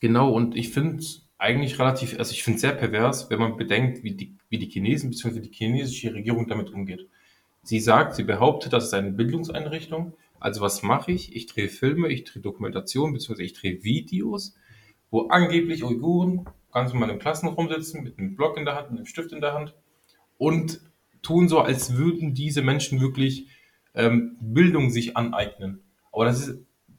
genau, 0.00 0.32
und 0.32 0.56
ich 0.56 0.70
finde 0.70 0.98
es 0.98 1.26
eigentlich 1.38 1.78
relativ, 1.80 2.18
also 2.18 2.32
ich 2.32 2.44
finde 2.44 2.56
es 2.56 2.60
sehr 2.62 2.72
pervers, 2.72 3.28
wenn 3.28 3.40
man 3.40 3.56
bedenkt, 3.56 4.04
wie 4.04 4.14
die, 4.14 4.36
wie 4.48 4.58
die 4.58 4.70
Chinesen 4.70 5.10
bzw. 5.10 5.40
die 5.40 5.52
chinesische 5.52 6.14
Regierung 6.14 6.46
damit 6.46 6.70
umgeht. 6.70 7.08
Sie 7.64 7.80
sagt, 7.80 8.14
sie 8.14 8.24
behauptet, 8.24 8.74
das 8.74 8.84
ist 8.84 8.94
eine 8.94 9.10
Bildungseinrichtung. 9.10 10.12
Also 10.38 10.60
was 10.60 10.82
mache 10.82 11.12
ich? 11.12 11.34
Ich 11.34 11.46
drehe 11.46 11.68
Filme, 11.68 12.08
ich 12.08 12.24
drehe 12.24 12.42
Dokumentationen 12.42 13.14
bzw. 13.14 13.42
ich 13.42 13.54
drehe 13.54 13.82
Videos, 13.82 14.54
wo 15.10 15.28
angeblich 15.28 15.82
Uiguren 15.82 16.44
ganz 16.72 16.92
normal 16.92 17.08
im 17.08 17.18
Klassenraum 17.18 17.68
sitzen, 17.70 18.02
mit 18.02 18.18
einem 18.18 18.36
Block 18.36 18.58
in 18.58 18.66
der 18.66 18.76
Hand, 18.76 18.90
mit 18.90 18.98
einem 18.98 19.06
Stift 19.06 19.32
in 19.32 19.40
der 19.40 19.54
Hand 19.54 19.74
und 20.36 20.80
tun 21.22 21.48
so, 21.48 21.60
als 21.60 21.96
würden 21.96 22.34
diese 22.34 22.60
Menschen 22.60 23.00
wirklich 23.00 23.48
ähm, 23.94 24.36
Bildung 24.40 24.90
sich 24.90 25.16
aneignen. 25.16 25.80
Aber 26.12 26.26
das 26.26 26.46
ist 26.46 26.58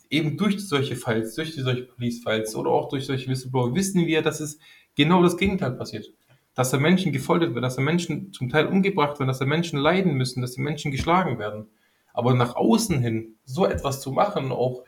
eben 0.10 0.38
durch 0.38 0.68
solche 0.68 0.96
Files, 0.96 1.36
durch 1.36 1.54
solche 1.54 1.84
Police-Files 1.84 2.56
oder 2.56 2.72
auch 2.72 2.90
durch 2.90 3.06
solche 3.06 3.30
Whistleblower 3.30 3.76
wissen 3.76 4.08
wir, 4.08 4.24
dass 4.24 4.40
es 4.40 4.58
genau 4.96 5.22
das 5.22 5.38
Gegenteil 5.38 5.74
passiert. 5.74 6.12
Dass 6.56 6.72
da 6.72 6.78
Menschen 6.80 7.12
gefoltert 7.12 7.50
werden, 7.50 7.62
dass 7.64 7.76
da 7.76 7.82
Menschen 7.82 8.32
zum 8.34 8.50
Teil 8.50 8.66
umgebracht 8.68 9.20
werden, 9.20 9.28
dass 9.28 9.40
da 9.40 9.46
Menschen 9.46 9.78
leiden 9.78 10.14
müssen, 10.14 10.42
dass 10.42 10.54
die 10.54 10.62
Menschen 10.62 10.92
geschlagen 10.92 11.38
werden. 11.38 11.68
Aber 12.14 12.34
nach 12.34 12.56
außen 12.56 13.00
hin 13.02 13.36
so 13.44 13.66
etwas 13.66 14.00
zu 14.02 14.12
machen, 14.12 14.52
auch 14.52 14.84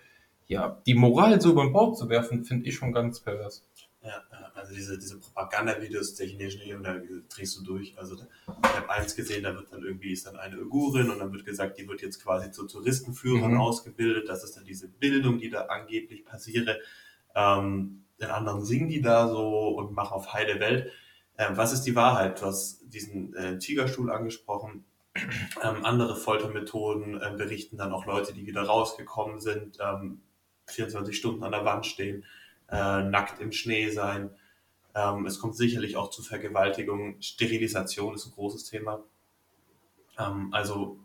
ja, 0.47 0.81
die 0.87 0.93
Moral 0.95 1.41
so 1.41 1.51
über 1.51 1.69
Bord 1.71 1.97
zu 1.97 2.07
werfen, 2.07 2.45
finde 2.45 2.67
ich 2.69 2.75
schon 2.75 2.93
ganz 2.93 3.19
pervers. 3.19 3.67
Ja, 4.01 4.23
also 4.53 4.73
diese, 4.73 4.97
diese 4.97 5.19
Propagandavideos 5.19 6.15
der 6.15 6.27
chinesischen 6.27 6.61
Regierung, 6.61 6.83
da 6.83 6.95
drehst 7.27 7.57
du 7.57 7.63
durch. 7.65 7.97
Also 7.97 8.15
ich 8.15 8.75
habe 8.77 8.89
eins 8.89 9.13
gesehen, 9.13 9.43
da 9.43 9.53
wird 9.53 9.67
dann 9.73 9.83
irgendwie 9.83 10.13
ist 10.13 10.25
dann 10.25 10.37
eine 10.37 10.57
Uigurin 10.57 11.09
und 11.09 11.19
dann 11.19 11.33
wird 11.33 11.43
gesagt, 11.43 11.77
die 11.77 11.87
wird 11.89 12.01
jetzt 12.01 12.23
quasi 12.23 12.49
zu 12.51 12.65
Touristenführern 12.65 13.51
Mhm. 13.55 13.59
ausgebildet. 13.59 14.29
Das 14.29 14.45
ist 14.45 14.55
dann 14.55 14.63
diese 14.63 14.87
Bildung, 14.87 15.39
die 15.39 15.49
da 15.49 15.63
angeblich 15.63 16.23
passiere. 16.23 16.79
Ähm, 17.35 18.05
den 18.21 18.29
anderen 18.29 18.63
singen 18.63 18.87
die 18.87 19.01
da 19.01 19.27
so 19.27 19.67
und 19.77 19.91
machen 19.91 20.13
auf 20.13 20.31
heile 20.33 20.61
Welt. 20.61 20.91
Ähm, 21.37 21.55
was 21.55 21.73
ist 21.73 21.83
die 21.83 21.95
Wahrheit? 21.95 22.41
Du 22.41 22.45
hast 22.47 22.81
diesen 22.85 23.35
äh, 23.35 23.57
Tigerstuhl 23.59 24.11
angesprochen. 24.11 24.85
Ähm, 25.63 25.83
andere 25.83 26.15
Foltermethoden 26.15 27.19
äh, 27.19 27.33
berichten 27.35 27.77
dann 27.77 27.91
auch 27.91 28.05
Leute, 28.05 28.33
die 28.33 28.45
wieder 28.45 28.61
rausgekommen 28.61 29.41
sind, 29.41 29.79
ähm, 29.81 30.21
24 30.67 31.17
Stunden 31.17 31.43
an 31.43 31.51
der 31.51 31.65
Wand 31.65 31.87
stehen, 31.87 32.23
äh, 32.69 33.01
nackt 33.01 33.41
im 33.41 33.51
Schnee 33.51 33.89
sein. 33.89 34.29
Ähm, 34.93 35.25
es 35.25 35.39
kommt 35.39 35.55
sicherlich 35.55 35.97
auch 35.97 36.11
zu 36.11 36.21
Vergewaltigungen. 36.21 37.19
Sterilisation 37.21 38.13
ist 38.13 38.27
ein 38.27 38.33
großes 38.33 38.65
Thema. 38.65 39.03
Ähm, 40.19 40.49
also 40.51 40.99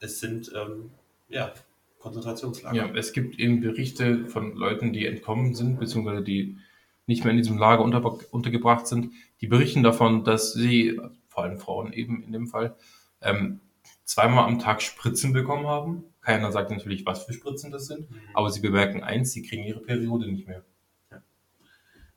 es 0.00 0.20
sind 0.20 0.50
ähm, 0.54 0.90
ja, 1.28 1.52
Konzentrationslager. 1.98 2.76
Ja, 2.76 2.94
es 2.94 3.12
gibt 3.12 3.38
eben 3.38 3.60
Berichte 3.60 4.26
von 4.26 4.54
Leuten, 4.56 4.92
die 4.92 5.06
entkommen 5.06 5.54
sind, 5.54 5.78
beziehungsweise 5.78 6.22
die 6.22 6.58
nicht 7.06 7.24
mehr 7.24 7.32
in 7.32 7.38
diesem 7.38 7.58
Lager 7.58 7.82
unter, 7.82 8.18
untergebracht 8.32 8.86
sind. 8.86 9.12
Die 9.40 9.46
berichten 9.46 9.82
davon, 9.82 10.24
dass 10.24 10.52
sie, 10.52 11.00
vor 11.28 11.44
allem 11.44 11.58
Frauen 11.58 11.92
eben 11.92 12.22
in 12.22 12.32
dem 12.32 12.46
Fall, 12.46 12.76
ähm, 13.22 13.60
zweimal 14.04 14.44
am 14.44 14.58
Tag 14.58 14.82
Spritzen 14.82 15.32
bekommen 15.32 15.66
haben. 15.66 16.04
Keiner 16.20 16.52
sagt 16.52 16.70
natürlich, 16.70 17.06
was 17.06 17.24
für 17.24 17.32
Spritzen 17.32 17.70
das 17.70 17.86
sind, 17.86 18.10
mhm. 18.10 18.20
aber 18.34 18.50
sie 18.50 18.60
bemerken 18.60 19.02
eins, 19.02 19.32
sie 19.32 19.42
kriegen 19.42 19.64
ihre 19.64 19.80
Periode 19.80 20.30
nicht 20.30 20.46
mehr. 20.46 20.64
Ja. 21.10 21.22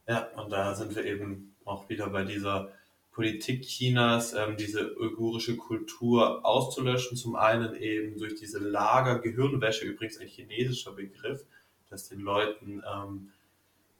ja, 0.08 0.42
und 0.42 0.51
da 0.51 0.75
sind 0.75 0.96
wir 0.96 1.06
eben 1.06 1.56
auch 1.65 1.88
wieder 1.89 2.10
bei 2.10 2.24
dieser 2.24 2.72
Politik 3.13 3.62
Chinas, 3.62 4.34
ähm, 4.34 4.58
diese 4.58 4.98
uigurische 5.00 5.56
Kultur 5.56 6.44
auszulöschen. 6.44 7.15
Zum 7.15 7.36
einen 7.36 7.75
eben 7.75 8.18
durch 8.18 8.36
diese 8.36 8.58
Lager, 8.58 9.20
Gehirnwäsche, 9.20 9.86
übrigens 9.86 10.18
ein 10.18 10.27
chinesischer 10.27 10.94
Begriff, 10.94 11.46
dass 11.89 12.10
den 12.10 12.22
Leuten 12.22 12.82
ähm, 12.92 13.30
äh, 13.30 13.43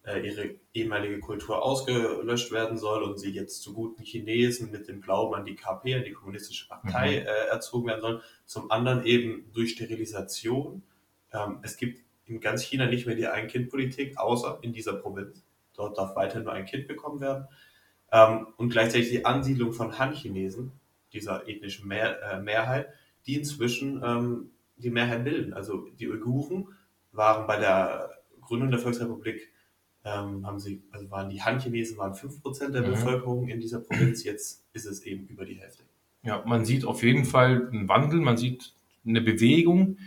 ihre 0.06 0.56
ehemalige 0.74 1.20
Kultur 1.20 1.64
ausgelöscht 1.64 2.52
werden 2.52 2.78
soll 2.78 3.04
und 3.04 3.18
sie 3.18 3.32
jetzt 3.32 3.62
zu 3.62 3.74
guten 3.74 4.04
Chinesen 4.04 4.70
mit 4.70 4.88
dem 4.88 5.02
Glauben 5.02 5.34
an 5.36 5.46
die 5.46 5.56
KP, 5.56 5.96
an 5.96 6.04
die 6.04 6.12
kommunistische 6.12 6.68
Partei 6.68 7.22
mhm. 7.22 7.28
äh, 7.28 7.48
erzogen 7.50 7.88
werden 7.88 8.02
sollen. 8.02 8.22
Zum 8.46 8.70
anderen 8.70 9.06
eben 9.06 9.50
durch 9.54 9.72
Sterilisation. 9.72 10.84
Ähm, 11.32 11.60
es 11.62 11.78
gibt 11.78 12.04
in 12.26 12.42
ganz 12.42 12.64
China 12.64 12.88
nicht 12.88 13.06
mehr 13.06 13.16
die 13.16 13.28
Ein-Kind-Politik, 13.28 14.18
außer 14.18 14.60
in 14.62 14.74
dieser 14.74 14.94
Provinz. 14.94 15.46
Dort 15.74 15.98
darf 15.98 16.16
weiterhin 16.16 16.44
nur 16.44 16.54
ein 16.54 16.66
Kind 16.66 16.88
bekommen 16.88 17.22
werden. 17.22 17.48
Ähm, 18.12 18.48
und 18.58 18.70
gleichzeitig 18.70 19.10
die 19.10 19.26
Ansiedlung 19.26 19.74
von 19.74 19.98
Han-Chinesen, 19.98 20.72
dieser 21.14 21.48
ethnischen 21.48 21.88
Mehr, 21.88 22.22
äh, 22.22 22.42
Mehrheit, 22.42 22.90
die 23.26 23.36
inzwischen 23.36 24.02
ähm, 24.04 24.52
die 24.76 24.90
Mehrheit 24.90 25.24
bilden. 25.24 25.54
Also 25.54 25.88
die 26.00 26.10
Uiguren 26.10 26.68
waren 27.12 27.48
bei 27.48 27.58
der 27.58 28.12
Gründung 28.42 28.70
der 28.70 28.80
Volksrepublik, 28.80 29.53
ähm, 30.06 30.46
haben 30.46 30.60
sie, 30.60 30.84
also 30.92 31.10
waren 31.10 31.30
die 31.30 31.42
Han-Chinesen 31.42 31.98
waren 31.98 32.14
5% 32.14 32.70
der 32.70 32.82
mhm. 32.82 32.92
Bevölkerung 32.92 33.48
in 33.48 33.60
dieser 33.60 33.80
Provinz, 33.80 34.24
jetzt 34.24 34.66
ist 34.74 34.86
es 34.86 35.04
eben 35.04 35.28
über 35.28 35.46
die 35.46 35.56
Hälfte. 35.56 35.84
Ja, 36.24 36.44
man 36.46 36.66
sieht 36.66 36.86
auf 36.86 37.04
jeden 37.04 37.26
Fall 37.26 37.70
einen 37.70 37.88
Wandel, 37.88 38.20
man 38.22 38.38
sieht 38.38 38.74
eine 39.06 39.22
Bewegung, 39.22 39.98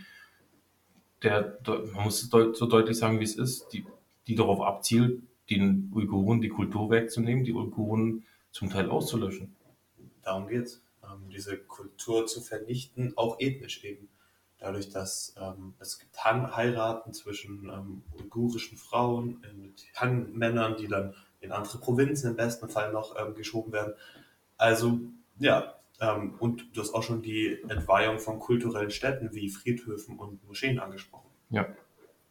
der, 1.23 1.59
man 1.65 2.03
muss 2.05 2.23
es 2.23 2.29
so 2.29 2.65
deutlich 2.65 2.97
sagen, 2.97 3.19
wie 3.19 3.23
es 3.23 3.35
ist, 3.35 3.69
die, 3.73 3.85
die 4.27 4.35
darauf 4.35 4.61
abzielt, 4.61 5.21
den 5.49 5.91
Uiguren 5.93 6.41
die 6.41 6.49
Kultur 6.49 6.89
wegzunehmen, 6.89 7.43
die 7.43 7.53
Uiguren 7.53 8.23
zum 8.51 8.69
Teil 8.69 8.89
auszulöschen. 8.89 9.55
Darum 10.23 10.47
geht's. 10.47 10.83
Ähm, 11.03 11.29
diese 11.29 11.57
Kultur 11.57 12.27
zu 12.27 12.41
vernichten, 12.41 13.13
auch 13.15 13.39
ethnisch 13.39 13.83
eben. 13.83 14.09
Dadurch, 14.59 14.89
dass 14.89 15.35
ähm, 15.39 15.75
es 15.79 15.99
gibt 15.99 16.17
Han-Heiraten 16.23 17.13
zwischen 17.13 17.69
ähm, 17.69 18.03
uigurischen 18.17 18.77
Frauen 18.77 19.43
äh, 19.43 19.53
mit 19.53 19.85
Han-Männern, 19.95 20.77
die 20.77 20.87
dann 20.87 21.13
in 21.41 21.51
andere 21.51 21.77
Provinzen 21.77 22.31
im 22.31 22.35
besten 22.35 22.67
Fall 22.67 22.91
noch 22.91 23.15
ähm, 23.19 23.35
geschoben 23.35 23.71
werden. 23.71 23.93
Also, 24.57 24.99
ja, 25.37 25.75
ähm, 25.99 26.35
und 26.39 26.75
du 26.75 26.81
hast 26.81 26.93
auch 26.93 27.03
schon 27.03 27.21
die 27.21 27.59
Entweihung 27.69 28.19
von 28.19 28.39
kulturellen 28.39 28.91
Städten 28.91 29.33
wie 29.33 29.49
Friedhöfen 29.49 30.17
und 30.17 30.45
Moscheen 30.47 30.79
angesprochen. 30.79 31.29
Ja, 31.49 31.67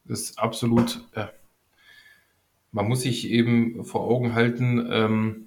das 0.05 0.21
ist 0.21 0.39
absolut, 0.39 1.05
äh, 1.13 1.27
man 2.73 2.89
muss 2.89 3.03
sich 3.03 3.29
eben 3.29 3.85
vor 3.85 4.03
Augen 4.03 4.35
halten, 4.35 4.87
ähm, 4.91 5.47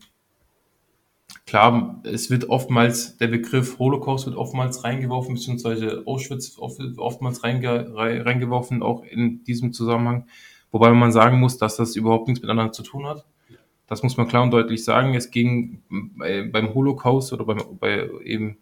klar, 1.50 2.00
es 2.04 2.30
wird 2.30 2.48
oftmals, 2.50 3.18
der 3.18 3.28
Begriff 3.28 3.80
Holocaust 3.80 4.28
wird 4.28 4.36
oftmals 4.36 4.84
reingeworfen, 4.84 5.34
beziehungsweise 5.34 6.04
Auschwitz 6.06 6.60
oftmals 6.60 7.44
reinge, 7.44 7.92
reingeworfen, 7.96 8.84
auch 8.84 9.04
in 9.04 9.44
diesem 9.46 9.74
Zusammenhang. 9.74 10.28
Wobei 10.72 10.92
man 10.92 11.12
sagen 11.12 11.40
muss, 11.40 11.58
dass 11.58 11.76
das 11.76 11.96
überhaupt 11.96 12.28
nichts 12.28 12.44
miteinander 12.44 12.72
zu 12.72 12.84
tun 12.84 13.08
hat. 13.08 13.26
Das 13.88 14.04
muss 14.04 14.16
man 14.16 14.28
klar 14.28 14.44
und 14.44 14.52
deutlich 14.52 14.84
sagen. 14.84 15.16
Es 15.16 15.32
ging 15.32 15.82
bei, 15.90 16.44
beim 16.44 16.76
Holocaust 16.76 17.34
oder 17.34 17.46
beim, 17.46 17.64
bei 17.80 18.08
eben 18.24 18.58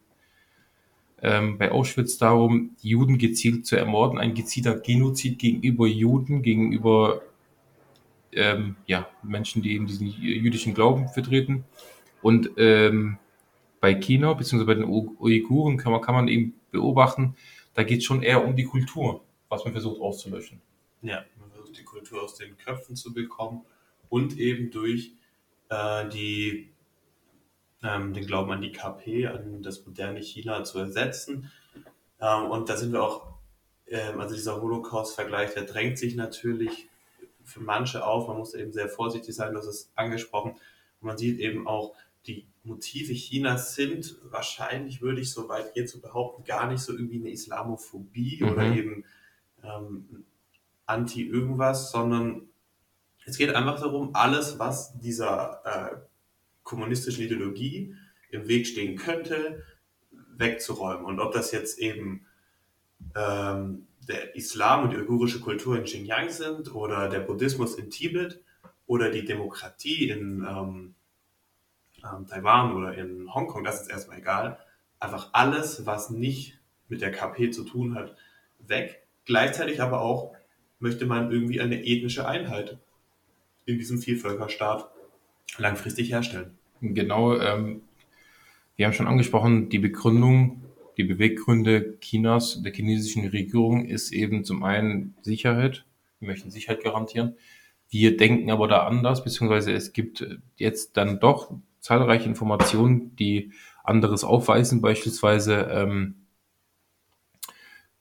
ähm, 1.22 1.58
bei 1.58 1.72
Auschwitz 1.72 2.18
darum, 2.18 2.78
Juden 2.82 3.18
gezielt 3.18 3.66
zu 3.66 3.76
ermorden, 3.76 4.18
ein 4.18 4.34
gezielter 4.34 4.80
Genozid 4.80 5.40
gegenüber 5.40 5.88
Juden, 5.88 6.42
gegenüber 6.42 7.22
ähm, 8.32 8.78
ja, 8.86 9.10
Menschen, 9.24 9.62
die 9.62 9.74
eben 9.74 9.88
diesen 9.88 10.08
jüdischen 10.08 10.74
Glauben 10.74 11.10
vertreten. 11.10 11.66
Und 12.28 12.52
ähm, 12.58 13.20
bei 13.80 13.94
China, 13.94 14.34
beziehungsweise 14.34 14.66
bei 14.66 14.74
den 14.74 14.84
Uiguren, 14.84 15.78
kann 15.78 15.94
man, 15.94 16.02
kann 16.02 16.14
man 16.14 16.28
eben 16.28 16.60
beobachten, 16.72 17.38
da 17.74 17.84
geht 17.84 18.00
es 18.00 18.04
schon 18.04 18.22
eher 18.22 18.44
um 18.44 18.58
die 18.58 18.66
Kultur, 18.66 19.24
was 19.48 19.64
man 19.64 19.72
versucht 19.72 20.02
auszulöschen. 20.02 20.62
Ja, 21.02 21.24
man 21.40 21.50
versucht 21.52 21.78
die 21.80 21.86
Kultur 21.86 22.22
aus 22.22 22.36
den 22.36 22.58
Köpfen 22.58 22.98
zu 22.98 23.14
bekommen 23.14 23.62
und 24.10 24.38
eben 24.38 24.72
durch 24.72 25.14
äh, 25.70 26.10
die, 26.10 26.70
ähm, 27.82 28.14
den 28.14 28.28
Glauben 28.28 28.52
an 28.52 28.62
die 28.62 28.74
KP, 28.74 29.28
an 29.28 29.64
das 29.64 29.86
moderne 29.86 30.20
China 30.20 30.66
zu 30.66 30.80
ersetzen. 30.80 31.50
Ähm, 32.20 32.52
und 32.52 32.68
da 32.68 32.76
sind 32.76 32.92
wir 32.92 33.04
auch, 33.04 33.36
ähm, 33.88 34.20
also 34.20 34.36
dieser 34.36 34.62
Holocaust-Vergleich, 34.62 35.54
der 35.54 35.64
drängt 35.64 35.98
sich 35.98 36.18
natürlich 36.18 36.90
für 37.46 37.62
manche 37.62 38.06
auf. 38.06 38.28
Man 38.28 38.36
muss 38.36 38.54
eben 38.54 38.74
sehr 38.74 38.90
vorsichtig 38.90 39.34
sein, 39.34 39.54
das 39.54 39.66
ist 39.66 39.94
angesprochen. 39.96 40.58
Und 41.00 41.08
man 41.08 41.18
sieht 41.18 41.40
eben 41.40 41.68
auch, 41.68 41.96
die 42.28 42.48
Motive 42.64 43.14
Chinas 43.14 43.76
sind 43.76 44.18
wahrscheinlich, 44.24 45.02
würde 45.02 45.22
ich 45.22 45.32
so 45.32 45.48
weit 45.50 45.74
gehen 45.74 45.88
zu 45.88 46.02
behaupten, 46.02 46.44
gar 46.44 46.70
nicht 46.70 46.82
so 46.82 46.94
irgendwie 46.94 47.20
eine 47.20 47.32
Islamophobie 47.32 48.40
mhm. 48.42 48.50
oder 48.50 48.64
eben 48.64 49.06
ähm, 49.64 50.26
anti-irgendwas, 50.86 51.92
sondern 51.92 52.50
es 53.26 53.38
geht 53.38 53.54
einfach 53.54 53.80
darum, 53.80 54.12
alles, 54.14 54.60
was 54.60 54.98
dieser 55.00 55.62
äh, 55.66 55.98
kommunistischen 56.64 57.26
Ideologie 57.26 57.96
im 58.30 58.48
Weg 58.48 58.68
stehen 58.68 58.98
könnte, 58.98 59.64
wegzuräumen. 60.38 61.06
Und 61.06 61.20
ob 61.20 61.34
das 61.34 61.52
jetzt 61.52 61.80
eben 61.80 62.26
ähm, 63.16 63.88
der 64.08 64.36
Islam 64.36 64.84
und 64.84 64.92
die 64.92 64.98
uigurische 64.98 65.40
Kultur 65.40 65.78
in 65.78 65.84
Xinjiang 65.84 66.30
sind 66.30 66.74
oder 66.74 67.10
der 67.10 67.20
Buddhismus 67.20 67.76
in 67.76 67.90
Tibet 67.90 68.42
oder 68.86 69.12
die 69.12 69.26
Demokratie 69.26 70.10
in 70.10 70.46
ähm, 70.48 70.96
ähm, 72.16 72.28
Taiwan 72.28 72.76
oder 72.76 72.94
in 72.98 73.34
Hongkong, 73.34 73.64
das 73.64 73.82
ist 73.82 73.90
erstmal 73.90 74.20
egal. 74.20 74.60
Einfach 75.00 75.30
alles, 75.34 75.86
was 75.86 76.10
nicht 76.10 76.60
mit 76.88 77.02
der 77.02 77.12
KP 77.12 77.52
zu 77.52 77.64
tun 77.64 77.96
hat, 77.96 78.16
weg. 78.60 79.04
Gleichzeitig 79.26 79.82
aber 79.82 80.02
auch 80.02 80.34
möchte 80.80 81.06
man 81.06 81.32
irgendwie 81.32 81.60
eine 81.62 81.84
ethnische 81.86 82.28
Einheit 82.28 82.78
in 83.66 83.78
diesem 83.78 84.00
Vielvölkerstaat 84.00 84.90
langfristig 85.58 86.12
herstellen. 86.12 86.58
Genau, 86.82 87.38
ähm, 87.38 87.82
wir 88.76 88.86
haben 88.86 88.94
schon 88.94 89.08
angesprochen, 89.08 89.70
die 89.70 89.80
Begründung 89.80 90.62
die 90.98 91.04
Beweggründe 91.04 92.00
Chinas, 92.00 92.62
der 92.64 92.74
chinesischen 92.74 93.28
Regierung, 93.28 93.86
ist 93.86 94.12
eben 94.12 94.44
zum 94.44 94.64
einen 94.64 95.16
Sicherheit. 95.22 95.86
Wir 96.20 96.30
möchten 96.30 96.50
Sicherheit 96.50 96.84
garantieren. 96.84 97.36
Wir 97.90 98.18
denken 98.18 98.50
aber 98.50 98.68
da 98.68 98.88
anders, 98.88 99.24
beziehungsweise 99.24 99.72
es 99.72 99.94
gibt 99.94 100.26
jetzt 100.58 100.98
dann 100.98 101.20
doch 101.20 101.54
zahlreiche 101.80 102.28
Informationen, 102.28 103.16
die 103.16 103.54
anderes 103.84 104.24
aufweisen. 104.24 104.82
Beispielsweise 104.82 105.68
ähm, 105.72 106.28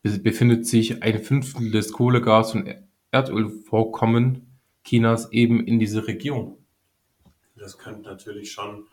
befindet 0.02 0.66
sich 0.66 1.02
ein 1.02 1.18
Fünftel 1.23 1.71
des 1.71 1.92
Kohlegas- 1.92 2.54
und 2.54 2.75
Erdölvorkommen 3.11 4.59
Chinas 4.85 5.33
eben 5.33 5.66
in 5.66 5.78
dieser 5.78 6.06
Region. 6.06 6.59
Das 7.56 7.78
könnte 7.78 8.02
natürlich 8.02 8.52
schon 8.52 8.87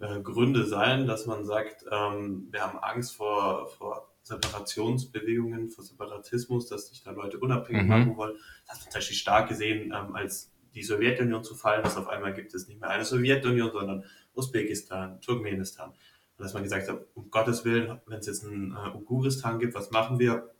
äh, 0.00 0.20
Gründe 0.20 0.64
sein, 0.66 1.06
dass 1.06 1.26
man 1.26 1.44
sagt, 1.44 1.84
ähm, 1.90 2.48
wir 2.50 2.60
haben 2.60 2.78
Angst 2.78 3.16
vor, 3.16 3.68
vor 3.68 4.14
Separationsbewegungen, 4.22 5.70
vor 5.70 5.84
Separatismus, 5.84 6.68
dass 6.68 6.88
sich 6.88 7.02
da 7.02 7.10
Leute 7.10 7.38
unabhängig 7.38 7.82
mhm. 7.82 7.88
machen 7.88 8.16
wollen. 8.16 8.36
Das 8.66 8.76
hat 8.76 8.84
man 8.84 8.92
tatsächlich 8.92 9.18
stark 9.18 9.48
gesehen, 9.48 9.92
ähm, 9.94 10.14
als 10.14 10.53
die 10.74 10.82
Sowjetunion 10.82 11.44
zu 11.44 11.54
fallen 11.54 11.84
ist. 11.84 11.96
Auf 11.96 12.08
einmal 12.08 12.34
gibt 12.34 12.54
es 12.54 12.68
nicht 12.68 12.80
mehr 12.80 12.90
eine 12.90 13.04
Sowjetunion, 13.04 13.72
sondern 13.72 14.04
Usbekistan, 14.34 15.20
Turkmenistan. 15.20 15.90
Und 15.90 16.44
dass 16.44 16.54
man 16.54 16.62
gesagt 16.62 16.88
hat, 16.88 17.06
um 17.14 17.30
Gottes 17.30 17.64
Willen, 17.64 18.00
wenn 18.06 18.18
es 18.18 18.26
jetzt 18.26 18.44
einen 18.44 18.72
äh, 18.72 18.96
Uguristan 18.96 19.58
gibt, 19.58 19.74
was 19.74 19.90
machen 19.90 20.18
wir? 20.18 20.50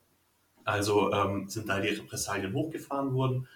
Also 0.65 1.13
ähm, 1.13 1.49
sind 1.49 1.69
da 1.69 1.81
die 1.81 1.89
Repressalien 1.89 2.53
hochgefahren 2.55 3.13
worden. 3.15 3.49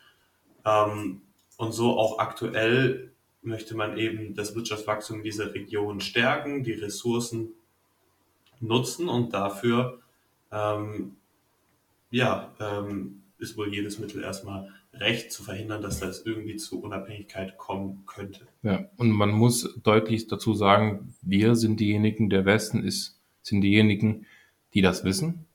Ähm, 0.64 1.22
Und 1.56 1.72
so 1.72 1.98
auch 1.98 2.18
aktuell 2.18 3.10
möchte 3.42 3.76
man 3.76 3.98
eben 3.98 4.34
das 4.34 4.54
Wirtschaftswachstum 4.54 5.22
dieser 5.22 5.54
Region 5.54 6.00
stärken, 6.00 6.62
die 6.62 6.74
Ressourcen 6.74 7.50
nutzen 8.60 9.08
und 9.08 9.32
dafür 9.32 10.00
ähm, 10.52 11.16
ja, 12.10 12.54
ähm, 12.60 13.22
ist 13.38 13.56
wohl 13.56 13.72
jedes 13.72 13.98
Mittel 13.98 14.22
erstmal 14.22 14.72
recht 15.00 15.32
zu 15.32 15.42
verhindern, 15.42 15.82
dass 15.82 16.00
das 16.00 16.24
irgendwie 16.24 16.56
zu 16.56 16.80
Unabhängigkeit 16.82 17.56
kommen 17.56 18.04
könnte. 18.06 18.46
Ja, 18.62 18.88
und 18.96 19.10
man 19.10 19.30
muss 19.30 19.74
deutlich 19.82 20.26
dazu 20.26 20.54
sagen, 20.54 21.14
wir 21.22 21.56
sind 21.56 21.80
diejenigen, 21.80 22.30
der 22.30 22.44
Westen 22.44 22.84
ist, 22.84 23.20
sind 23.42 23.60
diejenigen, 23.60 24.26
die 24.74 24.82
das 24.82 25.04
wissen. 25.04 25.46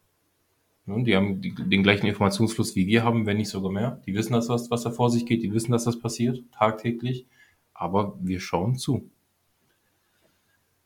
Die 0.85 1.15
haben 1.15 1.41
den 1.41 1.83
gleichen 1.83 2.07
Informationsfluss 2.07 2.75
wie 2.75 2.87
wir 2.87 3.05
haben, 3.05 3.25
wenn 3.25 3.37
nicht 3.37 3.49
sogar 3.49 3.71
mehr. 3.71 4.01
Die 4.05 4.13
wissen, 4.13 4.33
dass 4.33 4.49
was, 4.49 4.69
was 4.69 4.83
da 4.83 4.91
vor 4.91 5.09
sich 5.09 5.25
geht, 5.25 5.41
die 5.41 5.53
wissen, 5.53 5.71
dass 5.71 5.85
das 5.85 5.97
passiert, 5.97 6.43
tagtäglich. 6.51 7.25
Aber 7.73 8.17
wir 8.21 8.41
schauen 8.41 8.77
zu. 8.77 9.09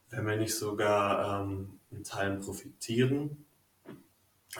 Wenn 0.10 0.28
wir 0.28 0.38
nicht 0.38 0.54
sogar 0.54 1.42
ähm, 1.42 1.80
in 1.90 2.04
Teilen 2.04 2.42
profitieren, 2.42 3.47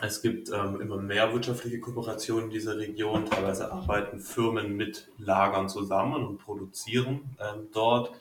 es 0.02 0.22
gibt 0.22 0.50
ähm, 0.50 0.80
immer 0.80 0.96
mehr 0.96 1.32
wirtschaftliche 1.32 1.80
Kooperationen 1.80 2.46
in 2.46 2.50
dieser 2.50 2.78
Region. 2.78 3.26
Teilweise 3.26 3.72
arbeiten 3.72 4.20
Firmen 4.20 4.76
mit 4.76 5.08
Lagern 5.18 5.68
zusammen 5.68 6.24
und 6.24 6.38
produzieren 6.38 7.36
ähm, 7.40 7.68
dort. 7.72 8.12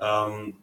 Ähm, 0.00 0.56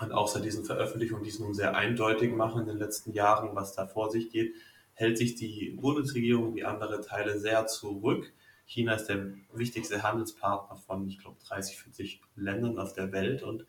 und 0.00 0.12
auch 0.12 0.28
seit 0.28 0.44
diesen 0.44 0.64
Veröffentlichungen, 0.64 1.24
die 1.24 1.30
es 1.30 1.38
nun 1.38 1.54
sehr 1.54 1.74
eindeutig 1.74 2.34
machen 2.34 2.62
in 2.62 2.66
den 2.66 2.78
letzten 2.78 3.12
Jahren, 3.12 3.54
was 3.54 3.74
da 3.74 3.86
vor 3.86 4.10
sich 4.10 4.30
geht, 4.30 4.54
hält 4.94 5.18
sich 5.18 5.34
die 5.34 5.70
Bundesregierung 5.70 6.54
wie 6.54 6.64
andere 6.64 7.00
Teile 7.00 7.38
sehr 7.38 7.66
zurück. 7.66 8.32
China 8.66 8.94
ist 8.94 9.06
der 9.06 9.32
wichtigste 9.52 10.02
Handelspartner 10.02 10.76
von, 10.76 11.06
ich 11.08 11.18
glaube, 11.18 11.36
30, 11.46 11.78
40 11.78 12.20
Ländern 12.34 12.78
auf 12.78 12.92
der 12.92 13.12
Welt 13.12 13.42
und 13.42 13.64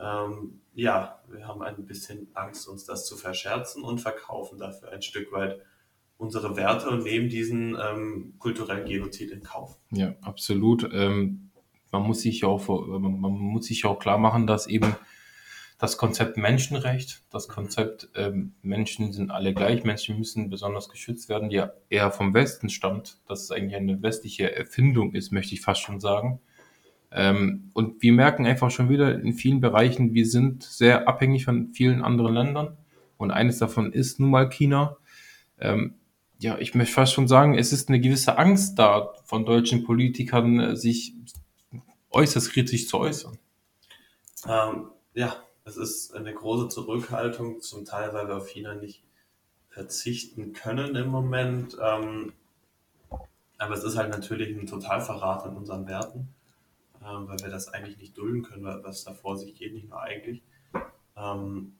ähm, 0.00 0.60
ja, 0.74 1.22
wir 1.28 1.46
haben 1.46 1.62
ein 1.62 1.86
bisschen 1.86 2.28
Angst, 2.34 2.68
uns 2.68 2.84
das 2.84 3.06
zu 3.06 3.16
verscherzen 3.16 3.82
und 3.82 4.00
verkaufen 4.00 4.58
dafür 4.58 4.92
ein 4.92 5.02
Stück 5.02 5.32
weit 5.32 5.60
unsere 6.18 6.56
Werte 6.56 6.88
und 6.88 7.04
nehmen 7.04 7.28
diesen 7.28 7.76
ähm, 7.80 8.34
kulturellen 8.38 8.86
Genozid 8.86 9.30
in 9.30 9.42
Kauf. 9.42 9.78
Ja, 9.90 10.14
absolut. 10.22 10.88
Ähm, 10.92 11.50
man 11.92 12.02
muss 12.02 12.20
sich 12.20 12.44
auch, 12.44 12.68
man 12.68 13.32
muss 13.32 13.66
sich 13.66 13.84
auch 13.84 13.98
klar 13.98 14.18
machen, 14.18 14.46
dass 14.46 14.66
eben 14.66 14.96
das 15.78 15.98
Konzept 15.98 16.38
Menschenrecht, 16.38 17.22
das 17.30 17.48
Konzept 17.48 18.08
ähm, 18.14 18.54
Menschen 18.62 19.12
sind 19.12 19.30
alle 19.30 19.52
gleich, 19.52 19.84
Menschen 19.84 20.18
müssen 20.18 20.48
besonders 20.48 20.88
geschützt 20.88 21.28
werden, 21.28 21.50
ja 21.50 21.72
eher 21.90 22.10
vom 22.10 22.32
Westen 22.32 22.70
stammt, 22.70 23.20
dass 23.28 23.42
es 23.42 23.50
eigentlich 23.50 23.76
eine 23.76 24.02
westliche 24.02 24.54
Erfindung 24.54 25.14
ist, 25.14 25.32
möchte 25.32 25.54
ich 25.54 25.60
fast 25.60 25.82
schon 25.82 26.00
sagen. 26.00 26.40
Ähm, 27.10 27.70
und 27.72 28.02
wir 28.02 28.12
merken 28.12 28.46
einfach 28.46 28.70
schon 28.70 28.88
wieder 28.88 29.18
in 29.20 29.32
vielen 29.32 29.60
Bereichen, 29.60 30.14
wir 30.14 30.26
sind 30.26 30.62
sehr 30.62 31.08
abhängig 31.08 31.44
von 31.44 31.72
vielen 31.72 32.02
anderen 32.02 32.34
Ländern. 32.34 32.76
Und 33.16 33.30
eines 33.30 33.58
davon 33.58 33.92
ist 33.92 34.20
nun 34.20 34.30
mal 34.30 34.48
China. 34.48 34.96
Ähm, 35.58 35.94
ja, 36.38 36.58
ich 36.58 36.74
möchte 36.74 36.92
fast 36.92 37.14
schon 37.14 37.28
sagen, 37.28 37.56
es 37.56 37.72
ist 37.72 37.88
eine 37.88 38.00
gewisse 38.00 38.36
Angst 38.38 38.78
da 38.78 39.14
von 39.24 39.46
deutschen 39.46 39.84
Politikern, 39.84 40.60
äh, 40.60 40.76
sich 40.76 41.14
äußerst 42.10 42.52
kritisch 42.52 42.88
zu 42.88 42.98
äußern. 42.98 43.38
Ähm, 44.46 44.88
ja, 45.14 45.36
es 45.64 45.76
ist 45.76 46.14
eine 46.14 46.34
große 46.34 46.68
Zurückhaltung, 46.68 47.60
zum 47.60 47.84
Teil, 47.84 48.12
weil 48.12 48.28
wir 48.28 48.36
auf 48.36 48.48
China 48.48 48.74
nicht 48.74 49.02
verzichten 49.70 50.52
können 50.52 50.94
im 50.94 51.08
Moment. 51.08 51.76
Ähm, 51.82 52.32
aber 53.58 53.74
es 53.74 53.84
ist 53.84 53.96
halt 53.96 54.10
natürlich 54.10 54.54
ein 54.54 54.66
Totalverrat 54.66 55.44
an 55.44 55.56
unseren 55.56 55.86
Werten 55.86 56.35
ähm, 57.06 57.28
weil 57.28 57.38
wir 57.40 57.50
das 57.50 57.68
eigentlich 57.68 57.98
nicht 57.98 58.18
dulden 58.18 58.42
können, 58.42 58.64
was 58.64 59.04
da 59.04 59.14
vor 59.14 59.36
sich 59.36 59.54
geht, 59.54 59.74
nicht 59.74 59.88
nur 59.88 60.00
eigentlich. 60.00 60.42
Ähm, 61.16 61.76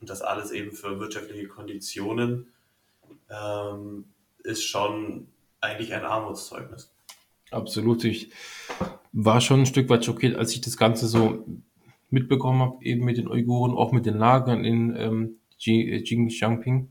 und 0.00 0.10
das 0.10 0.22
alles 0.22 0.50
eben 0.50 0.72
für 0.72 0.98
wirtschaftliche 0.98 1.48
Konditionen 1.48 2.52
ähm, 3.30 4.04
ist 4.42 4.64
schon 4.64 5.28
eigentlich 5.60 5.94
ein 5.94 6.04
Armutszeugnis. 6.04 6.92
Absolut. 7.50 8.04
Ich 8.04 8.32
war 9.12 9.40
schon 9.40 9.60
ein 9.60 9.66
Stück 9.66 9.88
weit 9.88 10.04
schockiert, 10.04 10.36
als 10.36 10.52
ich 10.52 10.60
das 10.60 10.76
Ganze 10.76 11.06
so 11.06 11.44
mitbekommen 12.10 12.60
habe, 12.60 12.84
eben 12.84 13.04
mit 13.04 13.16
den 13.16 13.28
Uiguren, 13.28 13.72
auch 13.72 13.92
mit 13.92 14.06
den 14.06 14.16
Lagern 14.16 14.64
in 14.64 14.96
ähm, 14.96 15.36
Xinjiang. 15.58 16.88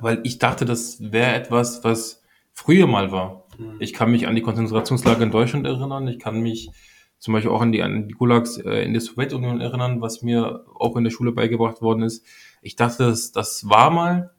Weil 0.00 0.20
ich 0.24 0.38
dachte, 0.38 0.64
das 0.64 1.12
wäre 1.12 1.34
etwas, 1.34 1.84
was 1.84 2.22
früher 2.52 2.86
mal 2.86 3.12
war. 3.12 3.41
Mhm. 3.62 3.76
Ich 3.80 3.92
kann 3.92 4.10
mich 4.10 4.26
an 4.26 4.34
die 4.34 4.42
Konzentrationslager 4.42 5.22
in 5.22 5.30
Deutschland 5.30 5.66
erinnern. 5.66 6.08
Ich 6.08 6.18
kann 6.18 6.40
mich 6.40 6.70
zum 7.18 7.34
Beispiel 7.34 7.52
auch 7.52 7.60
an 7.60 7.72
die, 7.72 7.82
an 7.82 8.08
die 8.08 8.14
Gulags 8.14 8.58
äh, 8.58 8.82
in 8.82 8.92
der 8.92 9.00
Sowjetunion 9.00 9.60
erinnern, 9.60 10.00
was 10.00 10.22
mir 10.22 10.64
auch 10.74 10.96
in 10.96 11.04
der 11.04 11.10
Schule 11.10 11.32
beigebracht 11.32 11.80
worden 11.80 12.02
ist. 12.02 12.26
Ich 12.62 12.76
dachte, 12.76 13.04
das, 13.04 13.32
das 13.32 13.68
war 13.68 13.90
mal. 13.90 14.34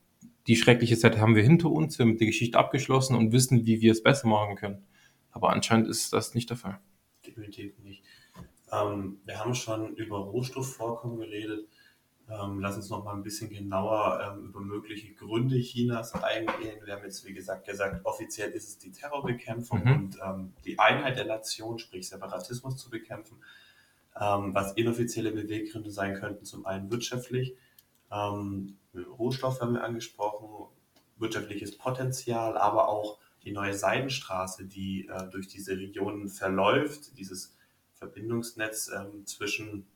Die 0.47 0.57
schreckliche 0.57 0.97
Zeit 0.97 1.17
haben 1.17 1.35
wir 1.35 1.43
hinter 1.43 1.69
uns. 1.69 1.97
Wir 1.97 2.05
haben 2.05 2.17
die 2.17 2.25
Geschichte 2.25 2.59
abgeschlossen 2.59 3.15
und 3.15 3.31
wissen, 3.31 3.65
wie 3.65 3.79
wir 3.79 3.93
es 3.93 4.03
besser 4.03 4.27
machen 4.27 4.57
können. 4.57 4.85
Aber 5.31 5.51
anscheinend 5.51 5.87
ist 5.87 6.11
das 6.11 6.35
nicht 6.35 6.49
der 6.49 6.57
Fall. 6.57 6.79
Definitiv 7.25 7.79
nicht. 7.79 8.03
Ähm, 8.71 9.19
wir 9.23 9.39
haben 9.39 9.55
schon 9.55 9.95
über 9.95 10.17
Rohstoffvorkommen 10.17 11.19
geredet. 11.19 11.67
Ähm, 12.41 12.59
lass 12.59 12.75
uns 12.75 12.89
noch 12.89 13.03
mal 13.03 13.13
ein 13.13 13.23
bisschen 13.23 13.49
genauer 13.49 14.19
ähm, 14.23 14.45
über 14.45 14.59
mögliche 14.61 15.13
Gründe 15.13 15.57
Chinas 15.59 16.13
eingehen. 16.15 16.79
Wir 16.85 16.95
haben 16.95 17.03
jetzt, 17.03 17.25
wie 17.25 17.33
gesagt, 17.33 17.65
gesagt, 17.67 18.05
offiziell 18.05 18.51
ist 18.51 18.67
es 18.67 18.77
die 18.77 18.91
Terrorbekämpfung 18.91 19.83
mhm. 19.83 19.91
und 19.91 20.17
ähm, 20.25 20.53
die 20.65 20.79
Einheit 20.79 21.17
der 21.17 21.25
Nation, 21.25 21.79
sprich 21.79 22.07
Separatismus 22.09 22.77
zu 22.77 22.89
bekämpfen. 22.89 23.37
Ähm, 24.19 24.53
was 24.53 24.73
inoffizielle 24.73 25.31
Beweggründe 25.31 25.91
sein 25.91 26.15
könnten, 26.15 26.45
zum 26.45 26.65
einen 26.65 26.91
wirtschaftlich, 26.91 27.55
ähm, 28.11 28.77
Rohstoffe 29.17 29.59
haben 29.59 29.73
wir 29.73 29.83
angesprochen, 29.83 30.67
wirtschaftliches 31.17 31.77
Potenzial, 31.77 32.57
aber 32.57 32.87
auch 32.87 33.19
die 33.43 33.51
neue 33.51 33.73
Seidenstraße, 33.73 34.65
die 34.65 35.07
äh, 35.07 35.29
durch 35.29 35.47
diese 35.47 35.77
Regionen 35.77 36.29
verläuft, 36.29 37.17
dieses 37.17 37.55
Verbindungsnetz 37.93 38.91
ähm, 38.93 39.25
zwischen 39.25 39.87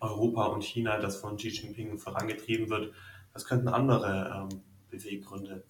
Europa 0.00 0.46
und 0.46 0.62
China, 0.62 0.98
das 0.98 1.16
von 1.16 1.36
Xi 1.36 1.48
Jinping 1.48 1.98
vorangetrieben 1.98 2.70
wird. 2.70 2.92
Was 3.32 3.44
könnten 3.44 3.68
andere 3.68 4.48
ähm, 4.50 4.60
Beweggründe 4.90 5.64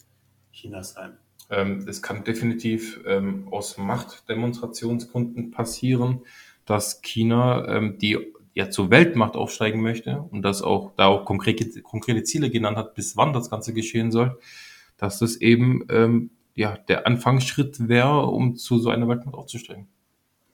Chinas 0.51 0.93
sein? 0.93 1.17
Ähm, 1.49 1.85
es 1.87 2.01
kann 2.01 2.23
definitiv 2.23 3.01
ähm, 3.05 3.47
aus 3.51 3.77
Machtdemonstrationsgründen 3.77 5.51
passieren, 5.51 6.21
dass 6.65 7.01
China 7.01 7.67
ähm, 7.67 7.97
die 7.97 8.17
ja 8.53 8.69
zur 8.69 8.89
Weltmacht 8.89 9.35
aufsteigen 9.35 9.81
möchte 9.81 10.21
und 10.31 10.41
das 10.41 10.61
auch 10.61 10.91
da 10.97 11.07
auch 11.07 11.25
konkrete, 11.25 11.81
konkrete 11.81 12.23
Ziele 12.23 12.49
genannt 12.49 12.77
hat, 12.77 12.95
bis 12.95 13.15
wann 13.15 13.33
das 13.33 13.49
Ganze 13.49 13.73
geschehen 13.73 14.11
soll, 14.11 14.37
dass 14.97 15.19
das 15.19 15.37
eben 15.37 15.85
ähm, 15.89 16.31
ja 16.55 16.77
der 16.77 17.07
Anfangsschritt 17.07 17.87
wäre, 17.87 18.25
um 18.27 18.55
zu 18.55 18.79
so 18.79 18.89
einer 18.89 19.07
Weltmacht 19.07 19.35
aufzusteigen. 19.35 19.87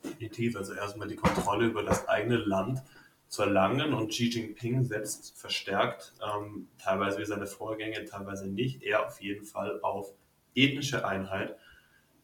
Definitiv, 0.04 0.56
also 0.56 0.74
erstmal 0.74 1.08
die 1.08 1.16
Kontrolle 1.16 1.68
über 1.68 1.84
das 1.84 2.08
eigene 2.08 2.38
Land 2.38 2.82
zu 3.28 3.44
erlangen 3.44 3.94
und 3.94 4.10
Xi 4.10 4.30
Jinping 4.30 4.84
setzt 4.84 5.38
verstärkt, 5.40 6.14
ähm, 6.24 6.70
teilweise 6.82 7.20
wie 7.20 7.26
seine 7.26 7.46
Vorgänger, 7.46 8.06
teilweise 8.06 8.48
nicht, 8.48 8.84
er 8.84 9.06
auf 9.06 9.22
jeden 9.22 9.46
Fall 9.46 9.80
auf 9.82 10.14
ethnische 10.56 11.06
Einheit, 11.06 11.58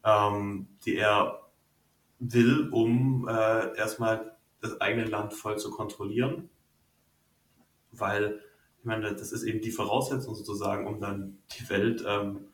ähm, 0.04 0.68
die 0.84 0.96
er 0.96 1.42
will, 2.18 2.68
um 2.70 3.28
äh, 3.28 3.76
erstmal 3.76 4.36
das 4.60 4.80
eigene 4.80 5.04
Land 5.04 5.34
voll 5.34 5.58
zu 5.58 5.70
kontrollieren, 5.70 6.48
weil 7.92 8.40
ich 8.78 8.84
meine, 8.84 9.14
das 9.14 9.32
ist 9.32 9.44
eben 9.44 9.60
die 9.60 9.70
Voraussetzung 9.70 10.34
sozusagen, 10.34 10.86
um 10.86 11.00
dann 11.00 11.38
die 11.58 11.68
Welt, 11.70 12.04
ähm, 12.06 12.48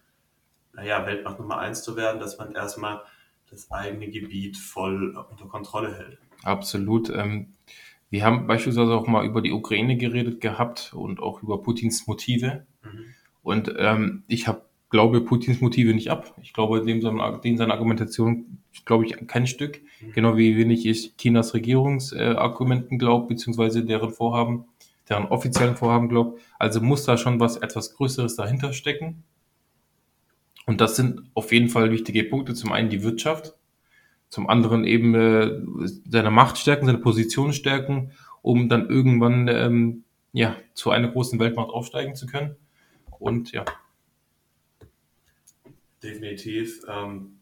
naja, 0.72 1.04
Weltmacht 1.06 1.40
Nummer 1.40 1.58
eins 1.58 1.82
zu 1.82 1.96
werden, 1.96 2.20
dass 2.20 2.38
man 2.38 2.54
erstmal 2.54 3.02
das 3.50 3.70
eigene 3.70 4.08
Gebiet 4.08 4.56
voll 4.56 5.16
unter 5.16 5.46
Kontrolle 5.46 5.92
hält. 5.92 6.18
Absolut. 6.44 7.10
Ähm, 7.10 7.54
wir 8.10 8.24
haben 8.24 8.46
beispielsweise 8.46 8.92
auch 8.92 9.06
mal 9.06 9.24
über 9.24 9.40
die 9.40 9.52
Ukraine 9.52 9.96
geredet 9.96 10.40
gehabt 10.40 10.92
und 10.94 11.20
auch 11.20 11.42
über 11.42 11.62
Putins 11.62 12.06
Motive. 12.06 12.66
Mhm. 12.82 13.04
Und 13.42 13.74
ähm, 13.78 14.24
ich 14.26 14.48
hab, 14.48 14.68
glaube 14.90 15.20
Putins 15.20 15.60
Motive 15.60 15.94
nicht 15.94 16.10
ab. 16.10 16.34
Ich 16.42 16.52
glaube 16.52 16.84
dem, 16.84 17.00
dem 17.00 17.56
seine 17.56 17.72
Argumentation, 17.72 18.58
glaube 18.84 19.06
ich, 19.06 19.16
kein 19.28 19.46
Stück. 19.46 19.80
Mhm. 20.00 20.12
Genau 20.12 20.36
wie 20.36 20.56
wenig 20.56 20.84
ich 20.84 21.16
Chinas 21.16 21.54
Regierungsargumenten 21.54 22.96
äh, 22.96 22.98
glaube, 22.98 23.28
beziehungsweise 23.28 23.84
deren 23.84 24.10
Vorhaben, 24.10 24.64
deren 25.08 25.26
offiziellen 25.26 25.76
Vorhaben 25.76 26.08
glaube. 26.08 26.38
Also 26.58 26.80
muss 26.80 27.04
da 27.04 27.16
schon 27.16 27.38
was 27.38 27.56
etwas 27.56 27.94
Größeres 27.94 28.34
dahinter 28.34 28.72
stecken. 28.72 29.22
Und 30.66 30.80
das 30.80 30.96
sind 30.96 31.22
auf 31.34 31.52
jeden 31.52 31.68
Fall 31.68 31.92
wichtige 31.92 32.24
Punkte. 32.24 32.54
Zum 32.54 32.72
einen 32.72 32.90
die 32.90 33.04
Wirtschaft, 33.04 33.54
zum 34.30 34.48
anderen 34.48 34.84
eben 34.84 35.14
äh, 35.14 35.60
seine 36.08 36.30
Macht 36.30 36.56
stärken, 36.56 36.86
seine 36.86 36.98
Position 36.98 37.52
stärken, 37.52 38.12
um 38.42 38.68
dann 38.68 38.88
irgendwann 38.88 39.48
ähm, 39.48 40.04
ja, 40.32 40.56
zu 40.74 40.90
einer 40.90 41.08
großen 41.08 41.38
Weltmacht 41.38 41.70
aufsteigen 41.70 42.14
zu 42.14 42.26
können. 42.26 42.56
Und 43.18 43.52
ja. 43.52 43.64
Definitiv. 46.02 46.82
Ähm, 46.88 47.40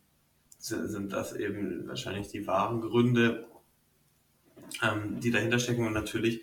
sind 0.59 1.13
das 1.13 1.35
eben 1.35 1.87
wahrscheinlich 1.87 2.29
die 2.29 2.47
wahren 2.47 2.81
Gründe, 2.81 3.47
ähm, 4.83 5.21
die 5.21 5.31
dahinter 5.31 5.59
stecken. 5.59 5.87
Und 5.87 5.93
natürlich 5.93 6.43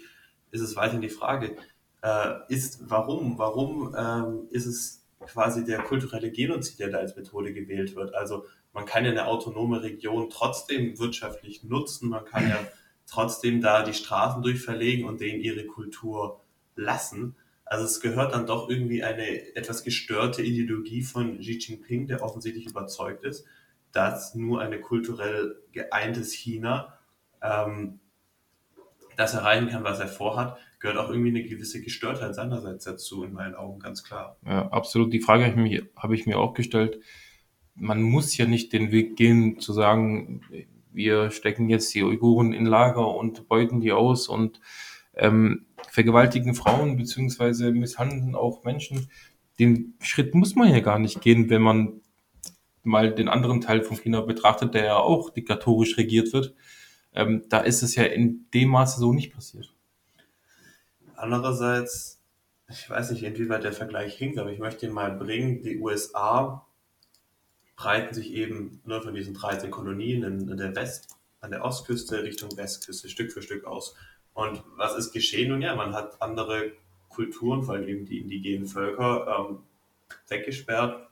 ist 0.52 0.62
es 0.62 0.76
weiterhin 0.76 1.02
die 1.02 1.10
Frage, 1.10 1.58
äh, 2.02 2.36
ist 2.48 2.90
warum, 2.90 3.38
warum 3.38 3.94
ähm, 3.98 4.48
ist 4.52 4.66
es 4.66 5.05
quasi 5.26 5.66
der 5.66 5.80
kulturelle 5.80 6.32
Genozid, 6.32 6.80
der 6.80 6.90
da 6.90 6.98
als 7.00 7.16
Methode 7.16 7.54
gewählt 7.54 7.96
wird. 7.96 8.14
Also 8.14 8.46
man 8.74 8.86
kann 8.86 9.06
ja 9.06 9.12
eine 9.12 9.28
autonome 9.28 9.82
Region 9.84 10.30
trotzdem 10.30 10.98
wirtschaftlich 11.00 11.64
nutzen, 11.64 12.10
man 12.10 12.26
kann 12.26 12.50
ja 12.50 12.60
trotzdem 13.08 13.62
da 13.62 13.84
die 13.84 13.94
Straßen 13.94 14.42
durchverlegen 14.42 15.06
und 15.06 15.22
denen 15.22 15.42
ihre 15.42 15.66
Kultur 15.66 16.42
lassen. 16.76 17.36
Also 17.64 17.86
es 17.86 18.00
gehört 18.00 18.34
dann 18.34 18.46
doch 18.46 18.70
irgendwie 18.70 19.04
eine 19.04 19.56
etwas 19.56 19.84
gestörte 19.84 20.44
Ideologie 20.44 21.04
von 21.04 21.40
Xi 21.40 21.58
Jinping, 21.58 22.08
der 22.08 22.22
offensichtlich 22.22 22.68
überzeugt 22.68 23.24
ist, 23.24 23.46
dass 23.92 24.36
nur 24.36 24.62
eine 24.62 24.80
kulturell 24.80 25.62
geeintes 25.72 26.34
China 26.34 26.98
ähm, 27.42 28.00
das 29.16 29.34
erreichen 29.34 29.70
kann, 29.70 29.84
was 29.84 30.00
er 30.00 30.08
vorhat, 30.08 30.58
gehört 30.80 30.98
auch 30.98 31.10
irgendwie 31.10 31.30
eine 31.30 31.44
gewisse 31.44 31.82
Gestörtheit 31.82 32.36
seinerseits 32.36 32.86
dazu, 32.86 33.24
in 33.24 33.34
meinen 33.34 33.56
Augen 33.56 33.80
ganz 33.80 34.04
klar. 34.04 34.38
Ja, 34.46 34.70
absolut. 34.70 35.14
Die 35.14 35.20
Frage 35.20 35.46
habe 35.46 35.68
ich, 35.68 35.84
hab 35.96 36.12
ich 36.12 36.26
mir 36.26 36.40
auch 36.40 36.54
gestellt. 36.54 37.00
Man 37.76 38.02
muss 38.02 38.38
ja 38.38 38.46
nicht 38.46 38.72
den 38.74 38.92
Weg 38.92 39.16
gehen, 39.16 39.60
zu 39.60 39.74
sagen, 39.74 40.42
wir 40.92 41.30
stecken 41.32 41.70
jetzt 41.70 41.94
die 41.94 42.04
Uiguren 42.04 42.54
in 42.54 42.66
Lager 42.66 43.16
und 43.16 43.48
beuten 43.50 43.82
die 43.82 43.92
aus 43.92 44.30
und 44.30 44.62
ähm, 45.14 45.66
vergewaltigen 45.90 46.56
Frauen 46.56 46.98
beziehungsweise 46.98 47.72
misshandeln 47.72 48.36
auch 48.36 48.64
Menschen. 48.64 49.10
Den 49.60 49.94
Schritt 50.02 50.36
muss 50.36 50.56
man 50.56 50.70
ja 50.70 50.80
gar 50.80 51.00
nicht 51.00 51.22
gehen, 51.22 51.50
wenn 51.50 51.62
man 51.62 52.02
mal 52.84 53.14
den 53.14 53.28
anderen 53.28 53.62
Teil 53.62 53.84
von 53.84 53.98
China 53.98 54.22
betrachtet, 54.22 54.74
der 54.74 54.86
ja 54.86 54.98
auch 54.98 55.32
diktatorisch 55.32 55.98
regiert 55.98 56.34
wird. 56.34 56.54
Ähm, 57.14 57.44
da 57.50 57.60
ist 57.60 57.82
es 57.82 57.96
ja 57.96 58.04
in 58.04 58.46
dem 58.54 58.70
Maße 58.70 59.00
so 59.00 59.14
nicht 59.14 59.34
passiert. 59.34 59.75
Andererseits, 61.18 62.22
ich 62.70 62.90
weiß 62.90 63.12
nicht, 63.12 63.24
inwieweit 63.24 63.64
der 63.64 63.74
Vergleich 63.74 64.16
hinkt, 64.16 64.38
aber 64.38 64.52
ich 64.52 64.60
möchte 64.60 64.86
ihn 64.86 64.94
mal 64.94 65.12
bringen. 65.12 65.62
Die 65.62 65.80
USA 65.80 66.66
breiten 67.76 68.14
sich 68.14 68.32
eben 68.32 68.82
nur 68.86 69.02
von 69.02 69.14
diesen 69.14 69.34
13 69.34 69.72
Kolonien 69.72 70.24
in, 70.24 70.58
der 70.58 70.76
West, 70.76 71.16
an 71.42 71.52
der 71.52 71.64
Ostküste 71.64 72.24
Richtung 72.24 72.56
Westküste 72.58 73.10
Stück 73.10 73.32
für 73.32 73.42
Stück 73.42 73.66
aus. 73.66 73.96
Und 74.34 74.64
was 74.76 74.96
ist 74.96 75.12
geschehen? 75.12 75.50
Nun 75.50 75.62
ja, 75.62 75.76
man 75.76 75.94
hat 75.94 76.22
andere 76.22 76.72
Kulturen, 77.10 77.64
vor 77.64 77.76
allem 77.76 77.88
eben 77.88 78.06
die 78.06 78.20
indigenen 78.20 78.68
Völker, 78.68 79.48
ähm, 79.50 79.60
weggesperrt, 80.28 81.08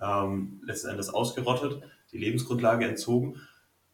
ähm, 0.00 0.60
letzten 0.64 0.88
Endes 0.88 1.10
ausgerottet, 1.10 1.82
die 2.12 2.18
Lebensgrundlage 2.18 2.86
entzogen. 2.86 3.40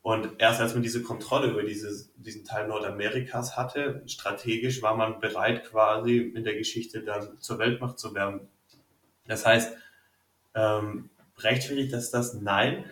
Und 0.07 0.35
erst 0.39 0.61
als 0.61 0.73
man 0.73 0.85
diese 0.85 1.03
Kontrolle 1.03 1.49
über 1.49 1.65
dieses, 1.65 2.13
diesen 2.15 2.45
Teil 2.45 2.69
Nordamerikas 2.69 3.57
hatte, 3.57 4.05
strategisch 4.07 4.81
war 4.81 4.97
man 4.97 5.19
bereit, 5.19 5.65
quasi 5.65 6.19
in 6.19 6.45
der 6.45 6.55
Geschichte 6.55 7.03
dann 7.03 7.41
zur 7.41 7.59
Weltmacht 7.59 7.99
zu 7.99 8.15
werden. 8.15 8.43
Das 9.27 9.45
heißt, 9.45 9.77
ähm, 10.55 11.11
rechtfertigt 11.39 11.93
das 11.93 12.13
das? 12.13 12.35
Nein. 12.35 12.85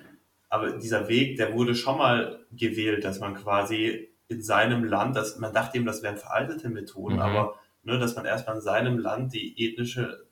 Aber 0.49 0.73
dieser 0.73 1.07
Weg, 1.07 1.37
der 1.37 1.53
wurde 1.53 1.77
schon 1.77 1.99
mal 1.99 2.41
gewählt, 2.51 3.05
dass 3.05 3.21
man 3.21 3.37
quasi 3.37 4.09
in 4.27 4.43
seinem 4.43 4.83
Land, 4.83 5.15
dass 5.15 5.39
man 5.39 5.55
dachte 5.55 5.77
eben, 5.77 5.87
das 5.87 6.03
wären 6.03 6.17
veraltete 6.17 6.69
Methoden, 6.69 7.15
mhm. 7.15 7.23
aber 7.23 7.55
ne, 7.85 7.97
dass 8.01 8.17
man 8.17 8.25
erstmal 8.25 8.57
in 8.57 8.63
seinem 8.63 8.99
Land 8.99 9.35
die 9.35 9.55
ethnische 9.65 10.27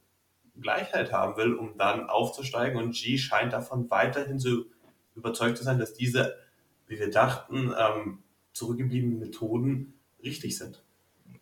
Gleichheit 0.61 1.13
haben 1.13 1.37
will, 1.37 1.55
um 1.55 1.79
dann 1.79 2.11
aufzusteigen. 2.11 2.77
Und 2.77 2.91
Xi 2.91 3.19
scheint 3.19 3.53
davon 3.53 3.89
weiterhin 3.89 4.41
so 4.41 4.65
überzeugt 5.15 5.59
zu 5.59 5.63
sein, 5.63 5.79
dass 5.79 5.95
diese 5.95 6.43
wie 6.93 6.99
wir 6.99 7.11
dachten, 7.11 7.73
ähm, 7.79 8.19
zurückgebliebenen 8.53 9.19
Methoden 9.19 9.95
richtig 10.23 10.59
sind. 10.59 10.83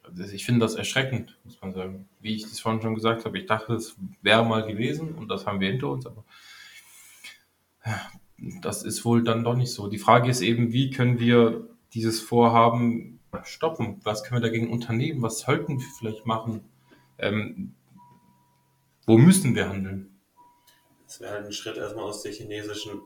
Also 0.05 0.23
ich 0.33 0.47
finde 0.47 0.61
das 0.61 0.77
erschreckend, 0.77 1.39
muss 1.45 1.61
man 1.61 1.73
sagen. 1.73 2.09
Wie 2.21 2.37
ich 2.37 2.43
das 2.43 2.61
vorhin 2.61 2.81
schon 2.81 2.95
gesagt 2.95 3.25
habe, 3.25 3.39
ich 3.39 3.47
dachte, 3.47 3.75
es 3.75 3.97
wäre 4.23 4.45
mal 4.45 4.65
gewesen 4.65 5.15
und 5.17 5.29
das 5.29 5.47
haben 5.47 5.61
wir 5.61 5.69
hinter 5.69 5.89
uns, 5.89 6.07
aber 6.07 6.25
das 8.63 8.85
ist 8.85 9.05
wohl 9.05 9.25
dann 9.25 9.45
doch 9.45 9.57
nicht 9.57 9.73
so. 9.73 9.89
Die 9.89 9.99
Frage 9.99 10.31
ist 10.31 10.41
eben, 10.41 10.73
wie 10.73 10.91
können 10.91 11.19
wir 11.19 11.69
dieses 11.95 12.21
Vorhaben 12.21 13.19
stoppen? 13.43 14.01
Was 14.05 14.23
können 14.23 14.41
wir 14.41 14.49
dagegen 14.49 14.71
unternehmen? 14.71 15.21
Was 15.23 15.41
sollten 15.41 15.81
wir 15.81 15.87
vielleicht 15.99 16.27
machen? 16.27 16.65
Ähm, 17.19 17.75
wo 19.05 19.19
müssen 19.19 19.55
wir 19.57 19.69
handeln? 19.69 20.21
Das 21.07 21.21
wäre 21.21 21.33
halt 21.33 21.47
ein 21.47 21.53
Schritt 21.53 21.77
erstmal 21.77 22.05
aus 22.05 22.23
der 22.23 22.33
chinesischen 22.33 23.01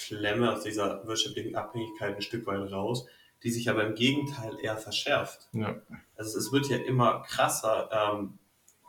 Klemme, 0.00 0.52
aus 0.52 0.62
dieser 0.62 1.06
wirtschaftlichen 1.06 1.54
Abhängigkeit 1.54 2.16
ein 2.16 2.22
Stück 2.22 2.46
weit 2.46 2.70
raus, 2.72 3.06
die 3.42 3.50
sich 3.50 3.70
aber 3.70 3.86
im 3.86 3.94
Gegenteil 3.94 4.58
eher 4.60 4.76
verschärft. 4.76 5.48
Ja. 5.52 5.80
Also 6.16 6.38
es 6.38 6.52
wird 6.52 6.68
ja 6.68 6.76
immer 6.76 7.22
krasser. 7.22 7.88
Ähm, 7.92 8.38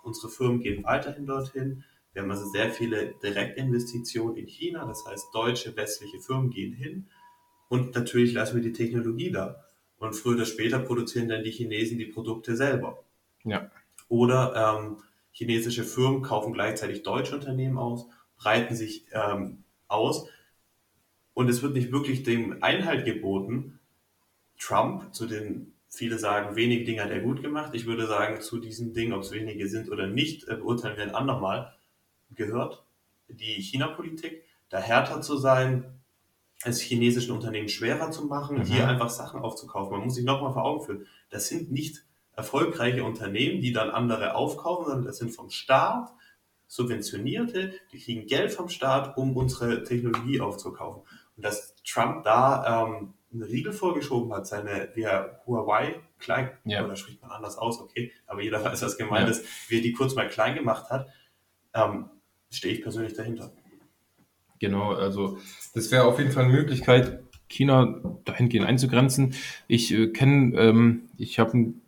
unsere 0.03 0.29
Firmen 0.29 0.59
gehen 0.59 0.83
weiterhin 0.83 1.25
dorthin. 1.25 1.83
Wir 2.13 2.23
haben 2.23 2.31
also 2.31 2.45
sehr 2.49 2.71
viele 2.71 3.13
Direktinvestitionen 3.23 4.35
in 4.35 4.47
China, 4.47 4.85
das 4.85 5.05
heißt 5.05 5.27
deutsche, 5.33 5.75
westliche 5.77 6.19
Firmen 6.19 6.49
gehen 6.49 6.73
hin 6.73 7.07
und 7.71 7.95
natürlich 7.95 8.33
lassen 8.33 8.55
wir 8.55 8.61
die 8.61 8.73
Technologie 8.73 9.31
da. 9.31 9.63
Und 9.97 10.13
früher 10.13 10.35
oder 10.35 10.45
später 10.45 10.79
produzieren 10.79 11.29
dann 11.29 11.43
die 11.45 11.51
Chinesen 11.51 11.97
die 11.97 12.05
Produkte 12.05 12.57
selber. 12.57 13.01
Ja. 13.45 13.71
Oder 14.09 14.77
ähm, 14.77 14.97
chinesische 15.31 15.85
Firmen 15.85 16.21
kaufen 16.21 16.51
gleichzeitig 16.51 17.03
deutsche 17.03 17.33
Unternehmen 17.33 17.77
aus, 17.77 18.07
breiten 18.35 18.75
sich 18.75 19.05
ähm, 19.13 19.63
aus 19.87 20.27
und 21.33 21.49
es 21.49 21.61
wird 21.61 21.73
nicht 21.73 21.91
wirklich 21.91 22.23
dem 22.23 22.61
Einhalt 22.61 23.05
geboten. 23.05 23.79
Trump, 24.59 25.13
zu 25.13 25.25
den 25.25 25.73
viele 25.89 26.17
sagen, 26.19 26.55
wenige 26.55 26.85
Dinge 26.85 27.03
hat 27.03 27.11
er 27.11 27.19
gut 27.19 27.41
gemacht. 27.41 27.71
Ich 27.73 27.85
würde 27.85 28.07
sagen, 28.07 28.41
zu 28.41 28.59
diesen 28.59 28.93
Dingen, 28.93 29.13
ob 29.13 29.21
es 29.21 29.31
wenige 29.31 29.67
sind 29.67 29.91
oder 29.91 30.07
nicht, 30.07 30.47
äh, 30.47 30.55
beurteilen 30.55 30.97
wir 30.97 31.03
ein 31.03 31.15
andermal, 31.15 31.73
gehört 32.31 32.83
die 33.27 33.61
China-Politik, 33.61 34.43
da 34.69 34.79
härter 34.79 35.21
zu 35.21 35.37
sein, 35.37 35.83
es 36.63 36.79
chinesischen 36.79 37.33
Unternehmen 37.33 37.69
schwerer 37.69 38.11
zu 38.11 38.25
machen, 38.25 38.59
mhm. 38.59 38.63
hier 38.63 38.87
einfach 38.87 39.09
Sachen 39.09 39.41
aufzukaufen. 39.41 39.91
Man 39.91 40.05
muss 40.05 40.15
sich 40.15 40.25
nochmal 40.25 40.53
vor 40.53 40.63
Augen 40.63 40.85
führen, 40.85 41.07
das 41.29 41.47
sind 41.47 41.71
nicht 41.71 42.05
erfolgreiche 42.35 43.03
Unternehmen, 43.03 43.61
die 43.61 43.73
dann 43.73 43.89
andere 43.89 44.35
aufkaufen, 44.35 44.85
sondern 44.85 45.05
das 45.05 45.17
sind 45.17 45.31
vom 45.31 45.49
Staat 45.49 46.13
subventionierte, 46.67 47.73
die 47.91 47.99
kriegen 47.99 48.27
Geld 48.27 48.53
vom 48.53 48.69
Staat, 48.69 49.17
um 49.17 49.35
unsere 49.35 49.83
Technologie 49.83 50.39
aufzukaufen. 50.39 51.03
Dass 51.41 51.75
Trump 51.83 52.23
da 52.23 52.85
ähm, 52.85 53.13
einen 53.33 53.43
Riegel 53.43 53.73
vorgeschoben 53.73 54.33
hat, 54.33 54.47
seine, 54.47 54.89
wie 54.93 55.03
er 55.03 55.41
Huawei 55.45 55.95
klein, 56.19 56.51
ja. 56.65 56.83
oder 56.85 56.95
spricht 56.95 57.21
man 57.21 57.31
anders 57.31 57.57
aus, 57.57 57.79
okay, 57.79 58.11
aber 58.27 58.41
jeder 58.41 58.63
weiß, 58.65 58.81
was 58.81 58.97
gemeint 58.97 59.27
ja. 59.27 59.31
ist, 59.31 59.45
wie 59.69 59.77
er 59.77 59.81
die 59.81 59.93
kurz 59.93 60.15
mal 60.15 60.27
klein 60.27 60.55
gemacht 60.55 60.89
hat, 60.89 61.07
ähm, 61.73 62.09
stehe 62.49 62.73
ich 62.73 62.81
persönlich 62.81 63.13
dahinter. 63.13 63.51
Genau, 64.59 64.93
also 64.93 65.39
das 65.73 65.91
wäre 65.91 66.03
auf 66.03 66.19
jeden 66.19 66.31
Fall 66.31 66.45
eine 66.45 66.53
Möglichkeit, 66.53 67.23
China 67.47 67.99
dahingehend 68.25 68.67
einzugrenzen. 68.67 69.33
Ich 69.67 69.91
äh, 69.93 70.07
kenne, 70.07 70.57
ähm, 70.59 71.09
ich 71.17 71.39
habe 71.39 71.57
ein 71.57 71.81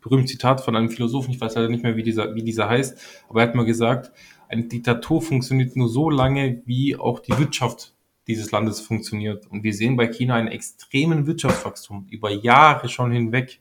berühmtes 0.00 0.32
Zitat 0.32 0.60
von 0.60 0.76
einem 0.76 0.90
Philosophen, 0.90 1.32
ich 1.32 1.40
weiß 1.40 1.54
leider 1.54 1.68
nicht 1.68 1.82
mehr, 1.82 1.96
wie 1.96 2.02
dieser, 2.02 2.34
wie 2.34 2.42
dieser 2.42 2.68
heißt, 2.68 2.98
aber 3.28 3.40
er 3.40 3.48
hat 3.48 3.54
mal 3.54 3.64
gesagt, 3.64 4.12
eine 4.48 4.64
Diktatur 4.64 5.22
funktioniert 5.22 5.76
nur 5.76 5.88
so 5.88 6.10
lange, 6.10 6.62
wie 6.66 6.96
auch 6.96 7.20
die 7.20 7.36
Wirtschaft 7.38 7.93
dieses 8.26 8.50
Landes 8.50 8.80
funktioniert. 8.80 9.46
Und 9.46 9.62
wir 9.62 9.74
sehen 9.74 9.96
bei 9.96 10.08
China 10.08 10.34
einen 10.34 10.48
extremen 10.48 11.26
Wirtschaftswachstum 11.26 12.06
über 12.10 12.30
Jahre 12.30 12.88
schon 12.88 13.12
hinweg. 13.12 13.60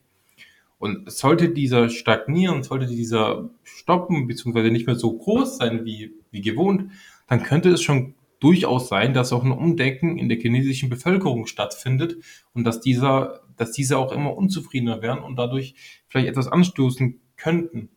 Und 0.79 1.09
sollte 1.11 1.49
dieser 1.49 1.89
stagnieren, 1.89 2.63
sollte 2.63 2.87
dieser 2.87 3.49
stoppen, 3.63 4.27
beziehungsweise 4.27 4.69
nicht 4.69 4.85
mehr 4.85 4.95
so 4.95 5.17
groß 5.17 5.57
sein 5.57 5.85
wie, 5.85 6.13
wie 6.31 6.41
gewohnt, 6.41 6.91
dann 7.27 7.43
könnte 7.43 7.69
es 7.69 7.81
schon 7.81 8.15
durchaus 8.39 8.89
sein, 8.89 9.13
dass 9.13 9.31
auch 9.31 9.45
ein 9.45 9.51
Umdenken 9.53 10.17
in 10.17 10.27
der 10.27 10.37
chinesischen 10.37 10.89
Bevölkerung 10.89 11.45
stattfindet 11.45 12.17
und 12.53 12.65
dass 12.65 12.81
dieser, 12.81 13.41
dass 13.55 13.71
diese 13.71 13.97
auch 13.97 14.11
immer 14.11 14.35
unzufriedener 14.35 15.01
werden 15.01 15.23
und 15.23 15.37
dadurch 15.37 15.75
vielleicht 16.09 16.27
etwas 16.27 16.49
anstoßen 16.49 17.21
könnten. 17.37 17.89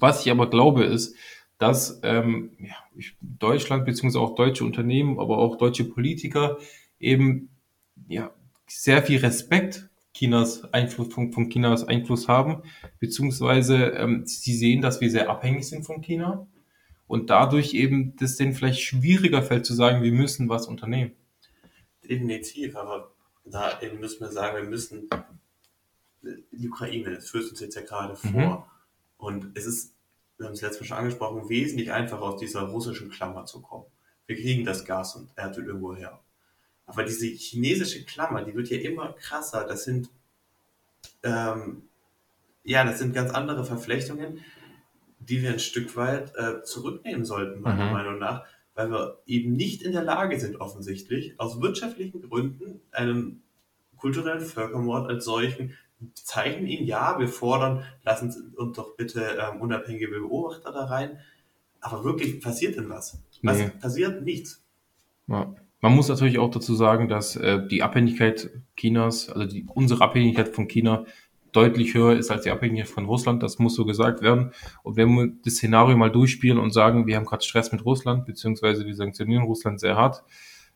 Was 0.00 0.26
ich 0.26 0.32
aber 0.32 0.50
glaube, 0.50 0.82
ist, 0.82 1.14
dass 1.64 1.98
ähm, 2.02 2.50
ja, 2.58 2.74
Deutschland 3.22 3.86
beziehungsweise 3.86 4.22
auch 4.22 4.34
deutsche 4.34 4.64
Unternehmen, 4.64 5.18
aber 5.18 5.38
auch 5.38 5.56
deutsche 5.56 5.84
Politiker 5.84 6.58
eben 7.00 7.48
ja, 8.06 8.34
sehr 8.66 9.02
viel 9.02 9.20
Respekt 9.20 9.88
Chinas 10.12 10.62
Einfluss 10.74 11.12
von, 11.12 11.32
von 11.32 11.48
Chinas 11.48 11.88
Einfluss 11.88 12.28
haben, 12.28 12.62
beziehungsweise 12.98 13.76
ähm, 13.76 14.26
sie 14.26 14.54
sehen, 14.54 14.82
dass 14.82 15.00
wir 15.00 15.10
sehr 15.10 15.30
abhängig 15.30 15.66
sind 15.66 15.84
von 15.84 16.02
China 16.02 16.46
und 17.06 17.30
dadurch 17.30 17.72
eben 17.72 18.14
das 18.16 18.36
denen 18.36 18.52
vielleicht 18.52 18.82
schwieriger 18.82 19.42
fällt 19.42 19.64
zu 19.64 19.72
sagen, 19.72 20.02
wir 20.02 20.12
müssen 20.12 20.50
was 20.50 20.66
unternehmen. 20.66 21.12
Definitiv, 22.06 22.76
aber 22.76 23.10
da 23.46 23.80
eben 23.80 24.00
müssen 24.00 24.20
wir 24.20 24.30
sagen, 24.30 24.58
wir 24.58 24.68
müssen 24.68 25.08
die 26.52 26.68
Ukraine, 26.68 27.14
das 27.14 27.30
führt 27.30 27.48
uns 27.48 27.60
jetzt 27.60 27.74
ja 27.74 27.82
gerade 27.82 28.16
vor. 28.16 28.30
Mhm. 28.30 28.62
Und 29.16 29.56
es 29.56 29.64
ist 29.64 29.93
wir 30.44 30.48
haben 30.48 30.54
es 30.54 30.60
letztes 30.60 30.82
Mal 30.82 30.86
schon 30.86 30.98
angesprochen, 30.98 31.48
wesentlich 31.48 31.90
einfacher 31.90 32.22
aus 32.22 32.38
dieser 32.38 32.62
russischen 32.62 33.10
Klammer 33.10 33.46
zu 33.46 33.62
kommen. 33.62 33.86
wir 34.26 34.36
kriegen 34.36 34.64
das 34.64 34.84
Gas 34.84 35.16
und 35.16 35.30
Erdöl 35.36 35.66
irgendwo 35.66 35.94
her. 35.94 36.20
Aber 36.86 37.04
diese 37.04 37.26
chinesische 37.26 38.04
Klammer, 38.04 38.42
die 38.42 38.54
wird 38.54 38.68
ja 38.68 38.78
immer 38.78 39.12
krasser. 39.14 39.66
Das 39.66 39.84
sind, 39.84 40.10
ähm, 41.22 41.88
ja, 42.62 42.84
das 42.84 42.98
sind 42.98 43.14
ganz 43.14 43.32
andere 43.32 43.64
Verflechtungen, 43.64 44.44
die 45.18 45.42
wir 45.42 45.50
ein 45.50 45.58
Stück 45.58 45.96
weit 45.96 46.34
äh, 46.36 46.62
zurücknehmen 46.62 47.24
sollten, 47.24 47.60
meiner 47.60 47.86
mhm. 47.86 47.92
Meinung 47.92 48.18
nach, 48.18 48.44
weil 48.74 48.90
wir 48.90 49.22
eben 49.26 49.52
nicht 49.52 49.82
in 49.82 49.92
der 49.92 50.04
Lage 50.04 50.38
sind, 50.38 50.60
offensichtlich, 50.60 51.38
aus 51.38 51.60
wirtschaftlichen 51.60 52.22
Gründen, 52.22 52.80
einen 52.92 53.42
kulturellen 53.96 54.44
Völkermord 54.44 55.08
als 55.08 55.24
solchen 55.24 55.74
zeichnen 56.14 56.66
ihn, 56.66 56.84
ja, 56.86 57.18
wir 57.18 57.28
fordern, 57.28 57.84
lassen 58.02 58.30
Sie 58.30 58.40
uns 58.56 58.76
doch 58.76 58.96
bitte 58.96 59.38
ähm, 59.40 59.60
unabhängige 59.60 60.08
Beobachter 60.08 60.72
da 60.72 60.84
rein. 60.84 61.18
Aber 61.80 62.04
wirklich 62.04 62.40
passiert 62.40 62.76
denn 62.76 62.88
was? 62.88 63.22
Was 63.42 63.58
nee. 63.58 63.70
passiert? 63.80 64.22
Nichts. 64.22 64.62
Ja. 65.26 65.54
Man 65.80 65.94
muss 65.94 66.08
natürlich 66.08 66.38
auch 66.38 66.50
dazu 66.50 66.74
sagen, 66.74 67.08
dass 67.08 67.36
äh, 67.36 67.66
die 67.68 67.82
Abhängigkeit 67.82 68.50
Chinas, 68.74 69.28
also 69.28 69.46
die, 69.46 69.66
unsere 69.74 70.02
Abhängigkeit 70.02 70.48
von 70.48 70.66
China 70.66 71.04
deutlich 71.52 71.94
höher 71.94 72.16
ist 72.16 72.30
als 72.30 72.44
die 72.44 72.50
Abhängigkeit 72.50 72.88
von 72.88 73.04
Russland. 73.04 73.42
Das 73.42 73.58
muss 73.58 73.74
so 73.74 73.84
gesagt 73.84 74.22
werden. 74.22 74.52
Und 74.82 74.96
wenn 74.96 75.14
wir 75.14 75.32
das 75.44 75.56
Szenario 75.56 75.96
mal 75.96 76.10
durchspielen 76.10 76.58
und 76.58 76.72
sagen, 76.72 77.06
wir 77.06 77.16
haben 77.16 77.26
gerade 77.26 77.44
Stress 77.44 77.70
mit 77.70 77.84
Russland, 77.84 78.24
beziehungsweise 78.24 78.86
wir 78.86 78.94
sanktionieren 78.94 79.44
Russland 79.44 79.78
sehr 79.78 79.96
hart, 79.96 80.24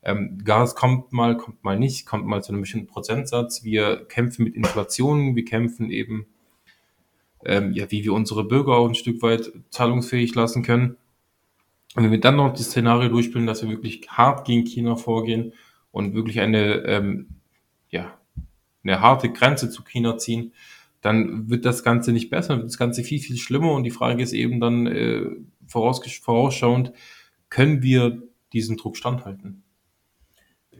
ähm, 0.08 0.38
Gas 0.42 0.74
kommt 0.74 1.12
mal, 1.12 1.36
kommt 1.36 1.62
mal 1.62 1.78
nicht, 1.78 2.06
kommt 2.06 2.26
mal 2.26 2.42
zu 2.42 2.52
einem 2.52 2.62
bestimmten 2.62 2.86
Prozentsatz. 2.86 3.62
Wir 3.62 4.06
kämpfen 4.06 4.44
mit 4.44 4.54
Inflation, 4.54 5.36
wir 5.36 5.44
kämpfen 5.44 5.90
eben, 5.90 6.26
ähm, 7.44 7.72
ja, 7.72 7.90
wie 7.90 8.04
wir 8.04 8.14
unsere 8.14 8.44
Bürger 8.44 8.76
auch 8.76 8.88
ein 8.88 8.94
Stück 8.94 9.20
weit 9.20 9.52
zahlungsfähig 9.68 10.34
lassen 10.34 10.62
können. 10.62 10.96
Und 11.94 12.04
wenn 12.04 12.10
wir 12.10 12.20
dann 12.20 12.36
noch 12.36 12.52
das 12.52 12.66
Szenario 12.66 13.10
durchspielen, 13.10 13.46
dass 13.46 13.62
wir 13.62 13.68
wirklich 13.68 14.08
hart 14.08 14.46
gegen 14.46 14.64
China 14.64 14.96
vorgehen 14.96 15.52
und 15.92 16.14
wirklich 16.14 16.40
eine, 16.40 16.84
ähm, 16.86 17.28
ja, 17.90 18.18
eine 18.84 19.00
harte 19.00 19.30
Grenze 19.30 19.68
zu 19.68 19.84
China 19.84 20.16
ziehen, 20.16 20.52
dann 21.02 21.50
wird 21.50 21.66
das 21.66 21.84
Ganze 21.84 22.12
nicht 22.12 22.30
besser, 22.30 22.56
wird 22.56 22.66
das 22.66 22.78
Ganze 22.78 23.04
viel, 23.04 23.20
viel 23.20 23.36
schlimmer. 23.36 23.72
Und 23.72 23.84
die 23.84 23.90
Frage 23.90 24.22
ist 24.22 24.32
eben 24.32 24.58
dann 24.58 24.86
äh, 24.86 25.26
vorausschauend, 25.66 26.92
können 27.50 27.82
wir 27.82 28.22
diesen 28.54 28.78
Druck 28.78 28.96
standhalten? 28.96 29.64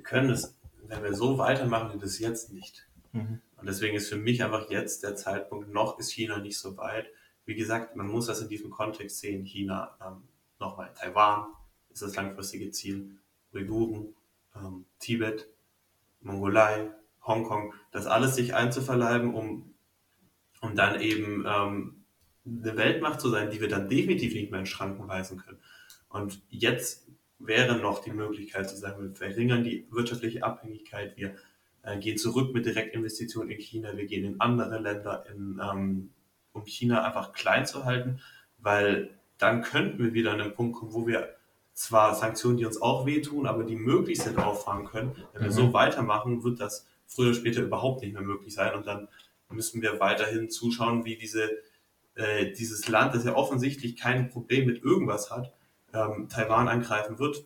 Können 0.08 0.30
es, 0.30 0.58
wenn 0.86 1.02
wir 1.02 1.12
so 1.12 1.38
weitermachen 1.38 1.92
wie 1.94 1.98
das 1.98 2.18
jetzt 2.18 2.52
nicht. 2.52 2.88
Mhm. 3.12 3.40
Und 3.56 3.66
deswegen 3.68 3.96
ist 3.96 4.08
für 4.08 4.16
mich 4.16 4.42
einfach 4.42 4.70
jetzt 4.70 5.02
der 5.02 5.16
Zeitpunkt, 5.16 5.70
noch 5.70 5.98
ist 5.98 6.12
China 6.12 6.38
nicht 6.38 6.58
so 6.58 6.76
weit. 6.76 7.06
Wie 7.44 7.54
gesagt, 7.54 7.94
man 7.94 8.08
muss 8.08 8.26
das 8.26 8.40
in 8.40 8.48
diesem 8.48 8.70
Kontext 8.70 9.18
sehen. 9.18 9.44
China, 9.44 9.96
ähm, 10.04 10.22
nochmal, 10.58 10.92
Taiwan 10.94 11.48
ist 11.90 12.02
das 12.02 12.16
langfristige 12.16 12.70
Ziel, 12.70 13.18
Uiguren, 13.52 14.14
ähm, 14.56 14.86
Tibet, 14.98 15.48
Mongolei, 16.20 16.90
Hongkong, 17.22 17.74
das 17.90 18.06
alles 18.06 18.34
sich 18.34 18.54
einzuverleiben, 18.54 19.34
um, 19.34 19.74
um 20.62 20.74
dann 20.74 21.00
eben 21.00 21.44
ähm, 21.46 22.04
eine 22.46 22.76
Weltmacht 22.76 23.20
zu 23.20 23.28
sein, 23.28 23.50
die 23.50 23.60
wir 23.60 23.68
dann 23.68 23.88
definitiv 23.88 24.32
nicht 24.32 24.50
mehr 24.50 24.60
in 24.60 24.66
Schranken 24.66 25.06
weisen 25.06 25.38
können. 25.38 25.58
Und 26.08 26.40
jetzt 26.48 27.06
wäre 27.38 27.76
noch 27.76 28.02
die 28.02 28.10
Möglichkeit 28.10 28.68
zu 28.68 28.76
sagen, 28.76 29.02
wir 29.02 29.14
verringern 29.14 29.64
die 29.64 29.86
wirtschaftliche 29.90 30.42
Abhängigkeit, 30.42 31.16
wir 31.16 31.34
äh, 31.82 31.98
gehen 31.98 32.18
zurück 32.18 32.52
mit 32.52 32.66
Direktinvestitionen 32.66 33.50
in 33.50 33.60
China, 33.60 33.96
wir 33.96 34.06
gehen 34.06 34.24
in 34.24 34.40
andere 34.40 34.78
Länder, 34.78 35.24
in, 35.32 35.60
ähm, 35.62 36.10
um 36.52 36.64
China 36.66 37.04
einfach 37.04 37.32
klein 37.32 37.66
zu 37.66 37.84
halten, 37.84 38.20
weil 38.58 39.10
dann 39.38 39.62
könnten 39.62 40.02
wir 40.02 40.14
wieder 40.14 40.32
an 40.32 40.38
den 40.38 40.54
Punkt 40.54 40.76
kommen, 40.76 40.92
wo 40.92 41.06
wir 41.06 41.34
zwar 41.74 42.14
Sanktionen, 42.16 42.56
die 42.56 42.66
uns 42.66 42.82
auch 42.82 43.06
wehtun, 43.06 43.46
aber 43.46 43.62
die 43.62 43.76
möglich 43.76 44.20
sind, 44.20 44.38
auffangen 44.38 44.86
können. 44.86 45.14
Wenn 45.32 45.42
wir 45.42 45.50
mhm. 45.50 45.54
so 45.54 45.72
weitermachen, 45.72 46.42
wird 46.42 46.60
das 46.60 46.88
früher 47.06 47.28
oder 47.28 47.36
später 47.36 47.62
überhaupt 47.62 48.02
nicht 48.02 48.14
mehr 48.14 48.22
möglich 48.22 48.52
sein 48.52 48.74
und 48.74 48.86
dann 48.86 49.08
müssen 49.48 49.80
wir 49.80 50.00
weiterhin 50.00 50.50
zuschauen, 50.50 51.04
wie 51.04 51.16
diese, 51.16 51.48
äh, 52.16 52.52
dieses 52.52 52.88
Land, 52.88 53.14
das 53.14 53.24
ja 53.24 53.34
offensichtlich 53.34 53.96
kein 53.96 54.28
Problem 54.28 54.66
mit 54.66 54.82
irgendwas 54.82 55.30
hat, 55.30 55.54
ähm, 55.94 56.28
Taiwan 56.28 56.68
angreifen 56.68 57.18
wird. 57.18 57.44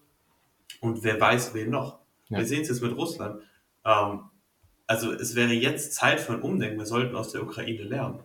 Und 0.80 1.04
wer 1.04 1.20
weiß, 1.20 1.54
wen 1.54 1.70
noch. 1.70 2.00
Ja. 2.28 2.38
Wir 2.38 2.46
sehen 2.46 2.62
es 2.62 2.68
jetzt 2.68 2.82
mit 2.82 2.96
Russland. 2.96 3.42
Ähm, 3.84 4.20
also 4.86 5.12
es 5.12 5.34
wäre 5.34 5.52
jetzt 5.52 5.94
Zeit 5.94 6.20
für 6.20 6.34
ein 6.34 6.42
Umdenken. 6.42 6.78
Wir 6.78 6.86
sollten 6.86 7.14
aus 7.16 7.32
der 7.32 7.42
Ukraine 7.42 7.82
lernen. 7.82 8.20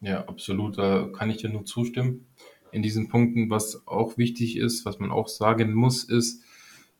Ja, 0.00 0.26
absolut. 0.26 0.78
Da 0.78 1.08
kann 1.12 1.30
ich 1.30 1.38
dir 1.38 1.48
nur 1.48 1.64
zustimmen. 1.64 2.26
In 2.70 2.82
diesen 2.82 3.08
Punkten, 3.08 3.50
was 3.50 3.86
auch 3.86 4.18
wichtig 4.18 4.56
ist, 4.56 4.84
was 4.84 4.98
man 4.98 5.10
auch 5.10 5.28
sagen 5.28 5.74
muss, 5.74 6.04
ist, 6.04 6.42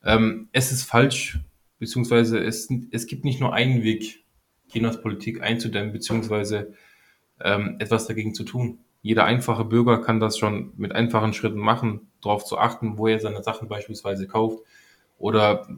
ähm, 0.05 0.49
es 0.53 0.73
ist 0.73 0.83
falsch, 0.83 1.39
beziehungsweise 1.79 2.39
es, 2.39 2.69
es 2.91 3.07
gibt 3.07 3.25
nicht 3.25 3.41
nur 3.41 3.53
einen 3.53 3.83
Weg, 3.83 4.25
Chinas 4.71 5.01
Politik 5.01 5.43
einzudämmen, 5.43 5.93
beziehungsweise 5.93 6.75
ähm, 7.41 7.77
etwas 7.79 8.07
dagegen 8.07 8.35
zu 8.35 8.45
tun 8.45 8.82
jeder 9.03 9.25
einfache 9.25 9.65
Bürger 9.65 10.01
kann 10.01 10.21
das 10.21 10.39
schon 10.39 10.73
mit 10.77 10.93
einfachen 10.93 11.33
Schritten 11.33 11.59
machen, 11.59 12.09
darauf 12.23 12.45
zu 12.45 12.57
achten, 12.57 12.99
wo 12.99 13.09
er 13.09 13.19
seine 13.19 13.43
Sachen 13.43 13.69
beispielsweise 13.69 14.29
kauft 14.29 14.61
oder 15.19 15.69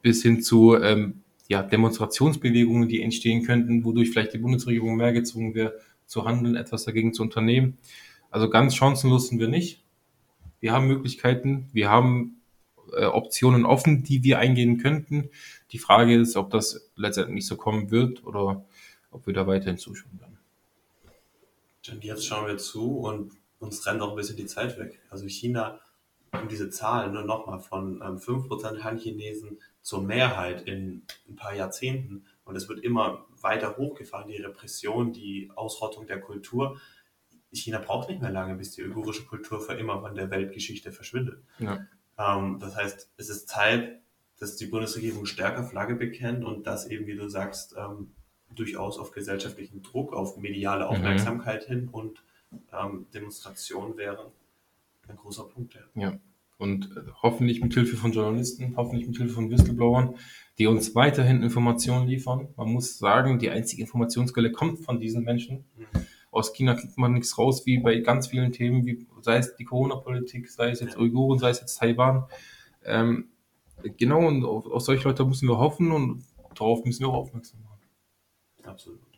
bis 0.00 0.22
hin 0.22 0.42
zu 0.42 0.76
ähm, 0.76 1.22
ja, 1.48 1.62
Demonstrationsbewegungen, 1.62 2.88
die 2.88 3.02
entstehen 3.02 3.44
könnten, 3.44 3.84
wodurch 3.84 4.10
vielleicht 4.10 4.32
die 4.32 4.38
Bundesregierung 4.38 4.96
mehr 4.96 5.12
gezwungen 5.12 5.54
wäre, 5.54 5.74
zu 6.06 6.24
handeln, 6.24 6.56
etwas 6.56 6.84
dagegen 6.84 7.12
zu 7.12 7.22
unternehmen. 7.22 7.76
Also 8.30 8.48
ganz 8.48 8.74
chancenlos 8.74 9.28
sind 9.28 9.38
wir 9.38 9.48
nicht. 9.48 9.84
Wir 10.60 10.72
haben 10.72 10.86
Möglichkeiten, 10.86 11.68
wir 11.72 11.90
haben 11.90 12.40
äh, 12.96 13.04
Optionen 13.04 13.66
offen, 13.66 14.02
die 14.02 14.22
wir 14.22 14.38
eingehen 14.38 14.78
könnten. 14.78 15.28
Die 15.72 15.78
Frage 15.78 16.14
ist, 16.14 16.36
ob 16.36 16.50
das 16.50 16.90
letztendlich 16.96 17.46
so 17.46 17.56
kommen 17.56 17.90
wird 17.90 18.24
oder 18.24 18.64
ob 19.10 19.26
wir 19.26 19.34
da 19.34 19.46
weiterhin 19.46 19.76
zuschauen 19.76 20.18
werden. 20.20 20.31
Und 21.90 22.04
jetzt 22.04 22.26
schauen 22.26 22.46
wir 22.46 22.58
zu 22.58 22.98
und 22.98 23.32
uns 23.58 23.86
rennt 23.86 24.00
auch 24.02 24.10
ein 24.10 24.16
bisschen 24.16 24.36
die 24.36 24.46
Zeit 24.46 24.78
weg. 24.78 25.00
Also 25.10 25.26
China, 25.26 25.80
um 26.32 26.48
diese 26.48 26.70
Zahlen 26.70 27.12
nur 27.12 27.24
nochmal 27.24 27.60
von 27.60 28.00
ähm, 28.02 28.18
5% 28.18 28.82
Han-Chinesen 28.82 29.58
zur 29.82 30.02
Mehrheit 30.02 30.62
in 30.62 31.04
ein 31.28 31.36
paar 31.36 31.54
Jahrzehnten 31.54 32.24
und 32.44 32.56
es 32.56 32.68
wird 32.68 32.80
immer 32.80 33.26
weiter 33.40 33.76
hochgefahren, 33.76 34.28
die 34.28 34.36
Repression, 34.36 35.12
die 35.12 35.50
Ausrottung 35.54 36.06
der 36.06 36.20
Kultur. 36.20 36.80
China 37.52 37.78
braucht 37.78 38.08
nicht 38.08 38.22
mehr 38.22 38.30
lange, 38.30 38.54
bis 38.54 38.72
die 38.72 38.82
uigurische 38.82 39.26
Kultur 39.26 39.60
für 39.60 39.74
immer 39.74 40.00
von 40.00 40.14
der 40.14 40.30
Weltgeschichte 40.30 40.92
verschwindet. 40.92 41.42
Ja. 41.58 41.86
Ähm, 42.18 42.58
das 42.60 42.76
heißt, 42.76 43.10
es 43.16 43.28
ist 43.28 43.48
Zeit, 43.48 44.00
dass 44.38 44.56
die 44.56 44.66
Bundesregierung 44.66 45.26
stärker 45.26 45.64
Flagge 45.64 45.94
bekennt 45.94 46.44
und 46.44 46.66
dass 46.66 46.86
eben, 46.86 47.06
wie 47.06 47.14
du 47.14 47.28
sagst, 47.28 47.76
ähm, 47.76 48.14
durchaus 48.54 48.98
auf 48.98 49.12
gesellschaftlichen 49.12 49.82
Druck, 49.82 50.12
auf 50.12 50.36
mediale 50.36 50.84
mhm. 50.84 50.90
Aufmerksamkeit 50.90 51.68
mhm. 51.68 51.72
hin 51.72 51.88
und 51.90 52.22
ähm, 52.72 53.06
Demonstrationen 53.14 53.96
wären 53.96 54.26
ein 55.08 55.16
großer 55.16 55.44
Punkt. 55.44 55.74
Ja. 55.74 56.02
ja. 56.02 56.18
Und 56.58 56.96
äh, 56.96 57.00
hoffentlich 57.22 57.60
mit 57.60 57.74
Hilfe 57.74 57.96
von 57.96 58.12
Journalisten, 58.12 58.74
hoffentlich 58.76 59.08
mit 59.08 59.16
Hilfe 59.16 59.34
von 59.34 59.50
Whistleblowern, 59.50 60.16
die 60.58 60.66
uns 60.66 60.94
weiterhin 60.94 61.42
Informationen 61.42 62.06
liefern. 62.06 62.48
Man 62.56 62.68
muss 62.68 62.98
sagen, 62.98 63.38
die 63.38 63.50
einzige 63.50 63.82
Informationsquelle 63.82 64.52
kommt 64.52 64.80
von 64.80 65.00
diesen 65.00 65.24
Menschen. 65.24 65.64
Mhm. 65.76 66.06
Aus 66.30 66.52
China 66.54 66.74
kriegt 66.74 66.96
man 66.96 67.12
nichts 67.12 67.36
raus, 67.36 67.66
wie 67.66 67.78
bei 67.78 67.98
ganz 67.98 68.28
vielen 68.28 68.52
Themen, 68.52 68.86
wie 68.86 69.06
sei 69.20 69.36
es 69.36 69.54
die 69.56 69.64
Corona-Politik, 69.64 70.48
sei 70.48 70.70
es 70.70 70.80
jetzt 70.80 70.96
Uiguren, 70.96 71.38
sei 71.38 71.50
es 71.50 71.60
jetzt 71.60 71.78
Taiwan. 71.78 72.24
Ähm, 72.84 73.28
genau, 73.98 74.26
und 74.26 74.44
auf, 74.44 74.66
auf 74.66 74.82
solche 74.82 75.06
Leute 75.06 75.24
müssen 75.24 75.48
wir 75.48 75.58
hoffen 75.58 75.90
und 75.90 76.24
darauf 76.54 76.84
müssen 76.84 77.00
wir 77.00 77.08
auch 77.08 77.14
aufmerksam 77.14 77.60
machen. 77.62 77.71
Absolut. 78.66 79.11